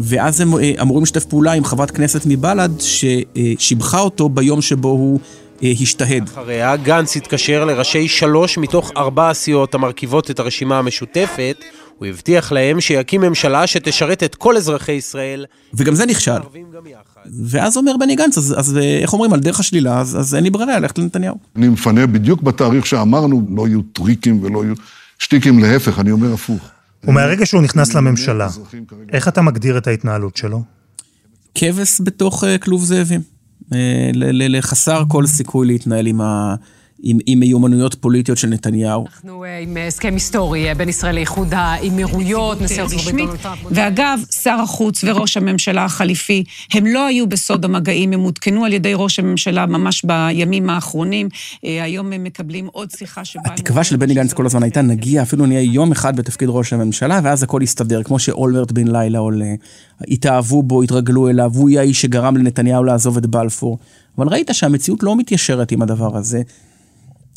ואז 0.00 0.40
הם 0.40 0.54
אה, 0.54 0.72
אמורים 0.80 1.02
לשתף 1.02 1.24
פעולה 1.24 1.52
עם 1.52 1.64
חברת 1.64 1.90
כנסת 1.90 2.22
מבל"ד 2.26 2.70
ששיבחה 2.78 4.00
אותו 4.00 4.28
ביום 4.28 4.62
שבו 4.62 4.88
הוא 4.88 5.20
אה, 5.62 5.72
השתהד. 5.80 6.28
אחריה 6.28 6.76
גנץ 6.76 7.16
התקשר 7.16 7.64
לראשי 7.64 8.08
שלוש 8.08 8.58
מתוך 8.58 8.92
ארבע 8.96 9.30
הסיעות 9.30 9.74
המרכיבות 9.74 10.30
את 10.30 10.38
הרשימה 10.38 10.78
המשותפת. 10.78 11.56
הוא 11.98 12.08
הבטיח 12.08 12.52
להם 12.52 12.80
שיקים 12.80 13.20
ממשלה 13.20 13.66
שתשרת 13.66 14.22
את 14.22 14.34
כל 14.34 14.56
אזרחי 14.56 14.92
ישראל. 14.92 15.44
וגם 15.74 15.94
זה 15.94 16.06
נכשל. 16.06 16.38
ואז 17.44 17.76
אומר 17.76 17.96
בני 18.00 18.16
גנץ, 18.16 18.38
אז, 18.38 18.54
אז 18.58 18.78
איך 19.02 19.12
אומרים, 19.12 19.32
על 19.32 19.40
דרך 19.40 19.60
השלילה, 19.60 20.00
אז, 20.00 20.20
אז 20.20 20.34
אין 20.34 20.44
לי 20.44 20.50
ברירה 20.50 20.78
ללכת 20.78 20.98
לנתניהו. 20.98 21.36
אני 21.56 21.68
מפנה 21.68 22.06
בדיוק 22.06 22.42
בתאריך 22.42 22.86
שאמרנו, 22.86 23.42
לא 23.56 23.68
יהיו 23.68 23.80
טריקים 23.82 24.42
ולא 24.42 24.64
יהיו 24.64 24.74
שטיקים, 25.18 25.58
להפך, 25.58 25.98
אני 25.98 26.10
אומר 26.10 26.32
הפוך. 26.32 26.73
ומהרגע 27.06 27.46
שהוא 27.46 27.62
נכנס 27.62 27.94
לממשלה, 27.94 28.48
איך 29.12 29.28
אתה 29.28 29.42
מגדיר 29.42 29.78
את 29.78 29.86
ההתנהלות 29.86 30.36
שלו? 30.36 30.62
כבש 31.54 32.00
בתוך 32.04 32.44
uh, 32.44 32.46
כלוב 32.58 32.84
זאבים. 32.84 33.20
Uh, 33.70 33.74
לחסר 34.32 35.04
כל 35.08 35.26
סיכוי 35.26 35.66
להתנהל 35.66 36.06
עם, 36.06 36.20
ה, 36.20 36.54
עם, 37.06 37.18
עם 37.26 37.40
מיומנויות 37.40 37.94
פוליטיות 37.94 38.38
של 38.38 38.48
נתניהו. 38.48 39.06
אנחנו 39.06 39.44
אה, 39.44 39.58
עם 39.58 39.76
הסכם 39.88 40.14
היסטורי 40.14 40.74
בין 40.74 40.88
ישראל 40.88 41.14
לאיחוד 41.14 41.48
האמירויות, 41.52 42.60
נשיא 42.60 42.82
ארצות 42.82 43.00
הברית 43.00 43.16
דונלד 43.16 43.40
טראמפ. 43.40 43.58
ואגב, 43.70 44.20
שר 44.42 44.56
החוץ 44.62 45.04
וראש 45.04 45.36
הממשלה 45.36 45.84
החליפי, 45.84 46.44
הם 46.72 46.86
לא 46.86 47.06
היו 47.06 47.26
בסוד 47.26 47.64
המגעים, 47.64 48.12
הם 48.12 48.20
עודכנו 48.20 48.64
על 48.64 48.72
ידי 48.72 48.92
ראש 48.94 49.18
הממשלה 49.18 49.66
ממש 49.66 50.04
בימים 50.04 50.70
האחרונים. 50.70 51.28
אה, 51.64 51.84
היום 51.84 52.12
הם 52.12 52.24
מקבלים 52.24 52.68
עוד 52.72 52.90
שיחה 52.90 53.24
שבה... 53.24 53.42
התקווה 53.44 53.84
של 53.84 53.96
בני 53.96 54.14
גנץ 54.14 54.32
כל 54.32 54.46
הזמן 54.46 54.62
הייתה, 54.62 54.82
נגיע, 54.82 55.22
אפילו 55.22 55.46
נהיה 55.46 55.62
יום 55.62 55.92
אחד 55.92 56.16
בתפקיד 56.16 56.48
ראש 56.52 56.72
הממשלה, 56.72 57.20
ואז 57.24 57.42
הכל 57.42 57.60
יסתדר, 57.62 58.02
כמו 58.02 58.18
שאולמרט 58.18 58.72
בן 58.72 58.88
לילה 58.88 59.18
עולה. 59.18 59.54
התאהבו 60.08 60.62
בו, 60.62 60.82
התרגלו 60.82 61.28
אליו, 61.28 61.50
הוא 61.54 61.70
יהיה 61.70 61.80
האיש 61.80 62.00
שגרם 62.00 62.36
לנתניהו 62.36 62.84
לעזוב 62.84 63.16
את 63.16 63.26
בלפור. 63.26 63.78
אבל 64.18 64.28
ראית 64.28 64.50
שהמציאות 64.52 65.02
לא 65.02 65.16
מתיישרת 65.16 65.72
עם 65.72 65.82
הדבר 65.82 66.16
הזה. 66.16 66.42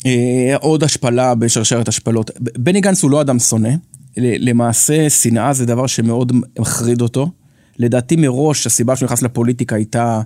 אה, 0.06 0.56
עוד 0.60 0.84
השפלה 0.84 1.34
בשרשרת 1.34 1.88
השפלות. 1.88 2.30
בני 2.40 2.80
גנץ 2.80 3.02
הוא 3.02 3.10
לא 3.10 3.20
אדם 3.20 3.38
שונא, 3.38 3.70
למעשה 4.16 5.10
שנאה 5.10 5.52
זה 5.52 5.66
דבר 5.66 5.86
שמאוד 5.86 6.32
מחריד 6.58 7.00
אותו. 7.00 7.30
לדעתי 7.78 8.16
מראש 8.16 8.66
הסיבה 8.66 8.96
שהוא 8.96 9.06
נכנס 9.06 9.22
לפוליטיקה 9.22 9.76
הייתה 9.76 10.20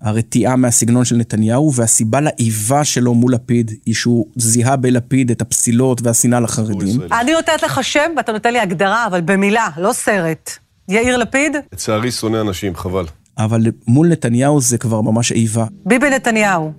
הרתיעה 0.00 0.56
מהסגנון 0.56 1.04
של 1.04 1.16
נתניהו, 1.16 1.72
והסיבה 1.74 2.20
לאיבה 2.20 2.84
שלו 2.84 3.14
מול 3.14 3.34
לפיד 3.34 3.70
היא 3.86 3.94
שהוא 3.94 4.26
זיהה 4.36 4.76
בלפיד 4.76 5.30
את 5.30 5.42
הפסילות 5.42 6.02
והשנאה 6.02 6.40
לחרדים. 6.40 7.00
אני 7.20 7.32
נותנת 7.32 7.62
לך 7.62 7.84
שם 7.84 8.12
ואתה 8.16 8.32
נותן 8.32 8.52
לי 8.52 8.60
הגדרה, 8.60 9.06
אבל 9.06 9.20
במילה, 9.20 9.68
לא 9.76 9.92
סרט. 9.92 10.50
יאיר 10.88 11.16
לפיד? 11.16 11.56
לצערי 11.72 12.10
שונא 12.12 12.40
אנשים, 12.40 12.76
חבל. 12.76 13.04
אבל 13.38 13.60
מול 13.86 14.08
נתניהו 14.08 14.60
זה 14.60 14.78
כבר 14.78 15.00
ממש 15.00 15.32
איבה. 15.32 15.66
ביבי 15.86 16.10
נתניהו. 16.10 16.72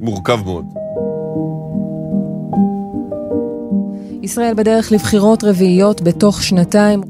מורכב 0.00 0.38
מאוד. 0.44 0.64
ישראל 4.22 4.54
בדרך 4.54 4.92
לבחירות 4.92 5.44
רביעיות 5.44 6.02
בתוך 6.02 6.42
שנתיים. 6.42 7.00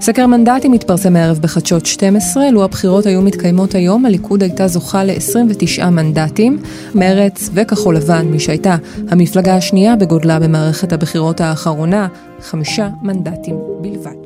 סקר 0.00 0.26
מנדטים 0.26 0.72
התפרסם 0.72 1.16
הערב 1.16 1.38
בחדשות 1.38 1.86
12, 1.86 2.50
לו 2.50 2.64
הבחירות 2.64 3.06
היו 3.06 3.22
מתקיימות 3.22 3.74
היום, 3.74 4.06
הליכוד 4.06 4.42
הייתה 4.42 4.68
זוכה 4.68 5.04
ל-29 5.04 5.84
מנדטים, 5.84 6.62
מרץ 6.94 7.50
וכחול 7.54 7.96
לבן, 7.96 8.26
מי 8.26 8.40
שהייתה 8.40 8.76
המפלגה 9.10 9.56
השנייה 9.56 9.96
בגודלה 9.96 10.38
במערכת 10.38 10.92
הבחירות 10.92 11.40
האחרונה, 11.40 12.08
חמישה 12.40 12.88
מנדטים 13.02 13.56
בלבד. 13.80 14.16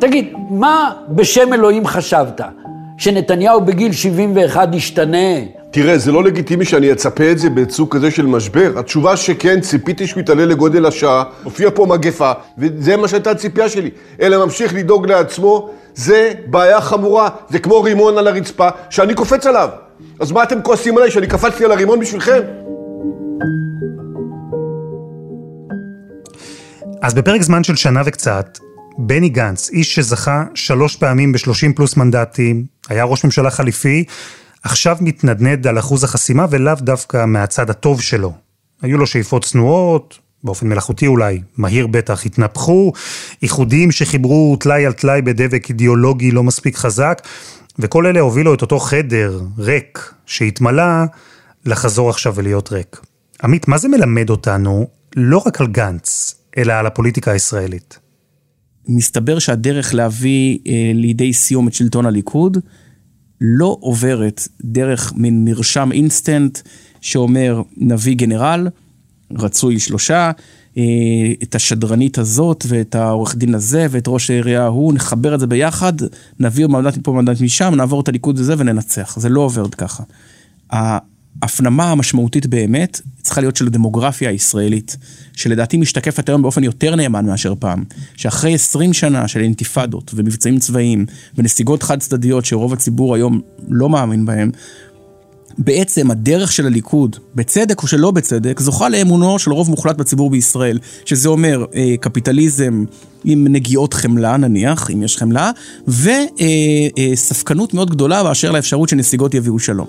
תגיד, 0.00 0.26
מה 0.50 0.92
בשם 1.08 1.52
אלוהים 1.52 1.86
חשבת? 1.86 2.40
שנתניהו 2.98 3.60
בגיל 3.60 3.92
71 3.92 4.74
ישתנה? 4.74 5.57
תראה, 5.70 5.98
זה 5.98 6.12
לא 6.12 6.24
לגיטימי 6.24 6.64
שאני 6.64 6.92
אצפה 6.92 7.30
את 7.30 7.38
זה 7.38 7.50
בסוג 7.50 7.96
כזה 7.96 8.10
של 8.10 8.26
משבר. 8.26 8.78
התשובה 8.78 9.16
שכן, 9.16 9.60
ציפיתי 9.60 10.06
שהוא 10.06 10.20
יתעלה 10.20 10.44
לגודל 10.44 10.86
השעה, 10.86 11.24
הופיע 11.42 11.70
פה 11.74 11.86
מגפה, 11.86 12.32
וזה 12.58 12.96
מה 12.96 13.08
שהייתה 13.08 13.30
הציפייה 13.30 13.68
שלי. 13.68 13.90
אלא 14.20 14.44
ממשיך 14.44 14.74
לדאוג 14.74 15.06
לעצמו, 15.06 15.70
זה 15.94 16.32
בעיה 16.46 16.80
חמורה. 16.80 17.28
זה 17.48 17.58
כמו 17.58 17.82
רימון 17.82 18.18
על 18.18 18.28
הרצפה, 18.28 18.68
שאני 18.90 19.14
קופץ 19.14 19.46
עליו. 19.46 19.68
אז 20.20 20.32
מה 20.32 20.42
אתם 20.42 20.62
כועסים 20.62 20.98
עליי, 20.98 21.10
שאני 21.10 21.26
קפצתי 21.26 21.64
על 21.64 21.72
הרימון 21.72 22.00
בשבילכם? 22.00 22.40
אז 27.02 27.14
בפרק 27.14 27.42
זמן 27.42 27.64
של 27.64 27.76
שנה 27.76 28.02
וקצת, 28.04 28.58
בני 28.98 29.28
גנץ, 29.28 29.70
איש 29.72 29.94
שזכה 29.94 30.44
שלוש 30.54 30.96
פעמים 30.96 31.32
ב-30 31.32 31.72
פלוס 31.76 31.96
מנדטים, 31.96 32.64
היה 32.88 33.04
ראש 33.04 33.24
ממשלה 33.24 33.50
חליפי, 33.50 34.04
עכשיו 34.62 34.96
מתנדנד 35.00 35.66
על 35.66 35.78
אחוז 35.78 36.04
החסימה 36.04 36.46
ולאו 36.50 36.74
דווקא 36.74 37.24
מהצד 37.24 37.70
הטוב 37.70 38.00
שלו. 38.00 38.32
היו 38.82 38.98
לו 38.98 39.06
שאיפות 39.06 39.44
צנועות, 39.44 40.18
באופן 40.44 40.68
מלאכותי 40.68 41.06
אולי, 41.06 41.40
מהיר 41.56 41.86
בטח, 41.86 42.26
התנפחו, 42.26 42.92
איחודים 43.42 43.92
שחיברו 43.92 44.56
טלאי 44.60 44.86
על 44.86 44.92
טלאי 44.92 45.22
בדבק 45.22 45.68
אידיאולוגי 45.68 46.30
לא 46.30 46.42
מספיק 46.42 46.76
חזק, 46.76 47.22
וכל 47.78 48.06
אלה 48.06 48.20
הובילו 48.20 48.54
את 48.54 48.62
אותו 48.62 48.78
חדר 48.78 49.40
ריק 49.58 50.12
שהתמלא 50.26 50.84
לחזור 51.66 52.10
עכשיו 52.10 52.34
ולהיות 52.34 52.72
ריק. 52.72 53.00
עמית, 53.42 53.68
מה 53.68 53.78
זה 53.78 53.88
מלמד 53.88 54.30
אותנו 54.30 54.86
לא 55.16 55.42
רק 55.46 55.60
על 55.60 55.66
גנץ, 55.66 56.34
אלא 56.58 56.72
על 56.72 56.86
הפוליטיקה 56.86 57.30
הישראלית? 57.30 57.98
מסתבר 58.88 59.38
שהדרך 59.38 59.94
להביא 59.94 60.58
אה, 60.66 60.90
לידי 60.94 61.32
סיום 61.32 61.68
את 61.68 61.74
שלטון 61.74 62.06
הליכוד 62.06 62.58
לא 63.40 63.76
עוברת 63.80 64.48
דרך 64.64 65.12
מין 65.16 65.44
מרשם 65.44 65.92
אינסטנט 65.92 66.58
שאומר 67.00 67.62
נביא 67.76 68.16
גנרל, 68.16 68.68
רצוי 69.38 69.78
שלושה, 69.78 70.30
אה, 70.76 70.82
את 71.42 71.54
השדרנית 71.54 72.18
הזאת 72.18 72.64
ואת 72.68 72.94
העורך 72.94 73.36
דין 73.36 73.54
הזה 73.54 73.86
ואת 73.90 74.04
ראש 74.08 74.30
העירייה 74.30 74.64
ההוא, 74.64 74.94
נחבר 74.94 75.34
את 75.34 75.40
זה 75.40 75.46
ביחד, 75.46 75.92
נביא 76.40 76.66
מנדט 76.66 76.96
מפה 76.96 77.12
מנדט 77.12 77.40
משם, 77.40 77.74
נעבור 77.74 78.00
את 78.00 78.08
הליכוד 78.08 78.38
הזה 78.38 78.54
וננצח. 78.58 79.18
זה 79.18 79.28
לא 79.28 79.40
עובר 79.40 79.68
ככה. 79.68 80.02
ההפנמה 81.42 81.90
המשמעותית 81.90 82.46
באמת 82.46 83.00
צריכה 83.22 83.40
להיות 83.40 83.56
של 83.56 83.66
הדמוגרפיה 83.66 84.30
הישראלית, 84.30 84.96
שלדעתי 85.32 85.76
משתקפת 85.76 86.28
היום 86.28 86.42
באופן 86.42 86.64
יותר 86.64 86.94
נאמן 86.94 87.26
מאשר 87.26 87.54
פעם, 87.58 87.84
שאחרי 88.16 88.54
20 88.54 88.92
שנה 88.92 89.28
של 89.28 89.40
אינתיפאדות 89.40 90.10
ומבצעים 90.14 90.58
צבאיים 90.58 91.06
ונסיגות 91.38 91.82
חד 91.82 92.00
צדדיות 92.00 92.44
שרוב 92.44 92.72
הציבור 92.72 93.14
היום 93.14 93.40
לא 93.68 93.88
מאמין 93.88 94.26
בהם, 94.26 94.50
בעצם 95.58 96.10
הדרך 96.10 96.52
של 96.52 96.66
הליכוד, 96.66 97.16
בצדק 97.34 97.82
או 97.82 97.86
שלא 97.86 98.10
בצדק, 98.10 98.60
זוכה 98.60 98.88
לאמונו 98.88 99.38
של 99.38 99.52
רוב 99.52 99.70
מוחלט 99.70 99.96
בציבור 99.96 100.30
בישראל, 100.30 100.78
שזה 101.04 101.28
אומר 101.28 101.64
אה, 101.74 101.94
קפיטליזם 102.00 102.84
עם 103.24 103.46
נגיעות 103.50 103.94
חמלה 103.94 104.36
נניח, 104.36 104.90
אם 104.90 105.02
יש 105.02 105.16
חמלה, 105.16 105.50
וספקנות 105.88 107.70
אה, 107.70 107.76
מאוד 107.76 107.90
גדולה 107.90 108.22
באשר 108.22 108.50
לאפשרות 108.50 108.88
שנסיגות 108.88 109.34
יביאו 109.34 109.58
שלום. 109.58 109.86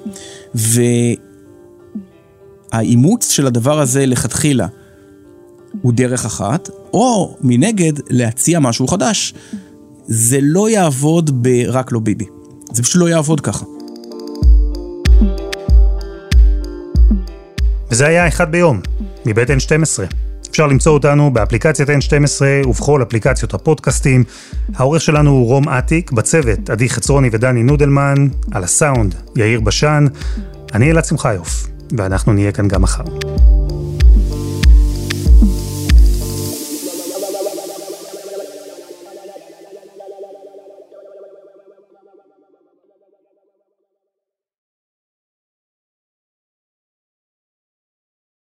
והאימוץ 2.74 3.32
של 3.32 3.48
הדבר 3.48 3.80
הזה 3.80 4.06
לכתחילה 4.06 4.68
הוא 5.82 5.94
דרך 5.94 6.26
אחת, 6.26 6.70
או 6.94 7.38
מנגד 7.42 7.94
להציע 8.10 8.60
משהו 8.60 8.88
חדש. 8.88 9.34
זה 10.08 10.40
לא 10.42 10.70
יעבוד 10.70 11.44
ברק 11.44 11.92
לא 11.92 12.00
ביבי. 12.00 12.26
זה 12.74 12.84
פשוט 12.84 13.02
לא 13.02 13.10
יעבוד 13.10 13.42
ככה. 13.42 13.66
וזה 17.92 18.08
היה 18.08 18.28
אחד 18.28 18.52
ביום, 18.52 18.82
מבית 19.26 19.50
N12. 19.50 20.14
אפשר 20.50 20.68
למצוא 20.68 20.94
אותנו 20.94 21.34
באפליקציית 21.34 21.90
N12 21.90 22.68
ובכל 22.68 23.04
אפליקציות 23.04 23.54
הפודקאסטים. 23.54 24.24
העורך 24.76 25.02
שלנו 25.02 25.32
הוא 25.32 25.46
רום 25.46 25.70
אטיק, 25.70 26.12
בצוות 26.12 26.70
עדי 26.70 26.90
חצרוני 26.90 27.30
ודני 27.32 27.64
נודלמן, 27.64 28.28
על 28.52 28.64
הסאונד 28.64 29.16
יאיר 29.36 29.60
בשן, 29.60 30.06
אני 30.74 30.92
אלעד 30.92 31.06
שמחיוף, 31.06 31.68
ואנחנו 31.98 32.34
נהיה 32.34 32.52
כאן 32.52 32.68
גם 32.68 32.82
מחר. 32.82 33.04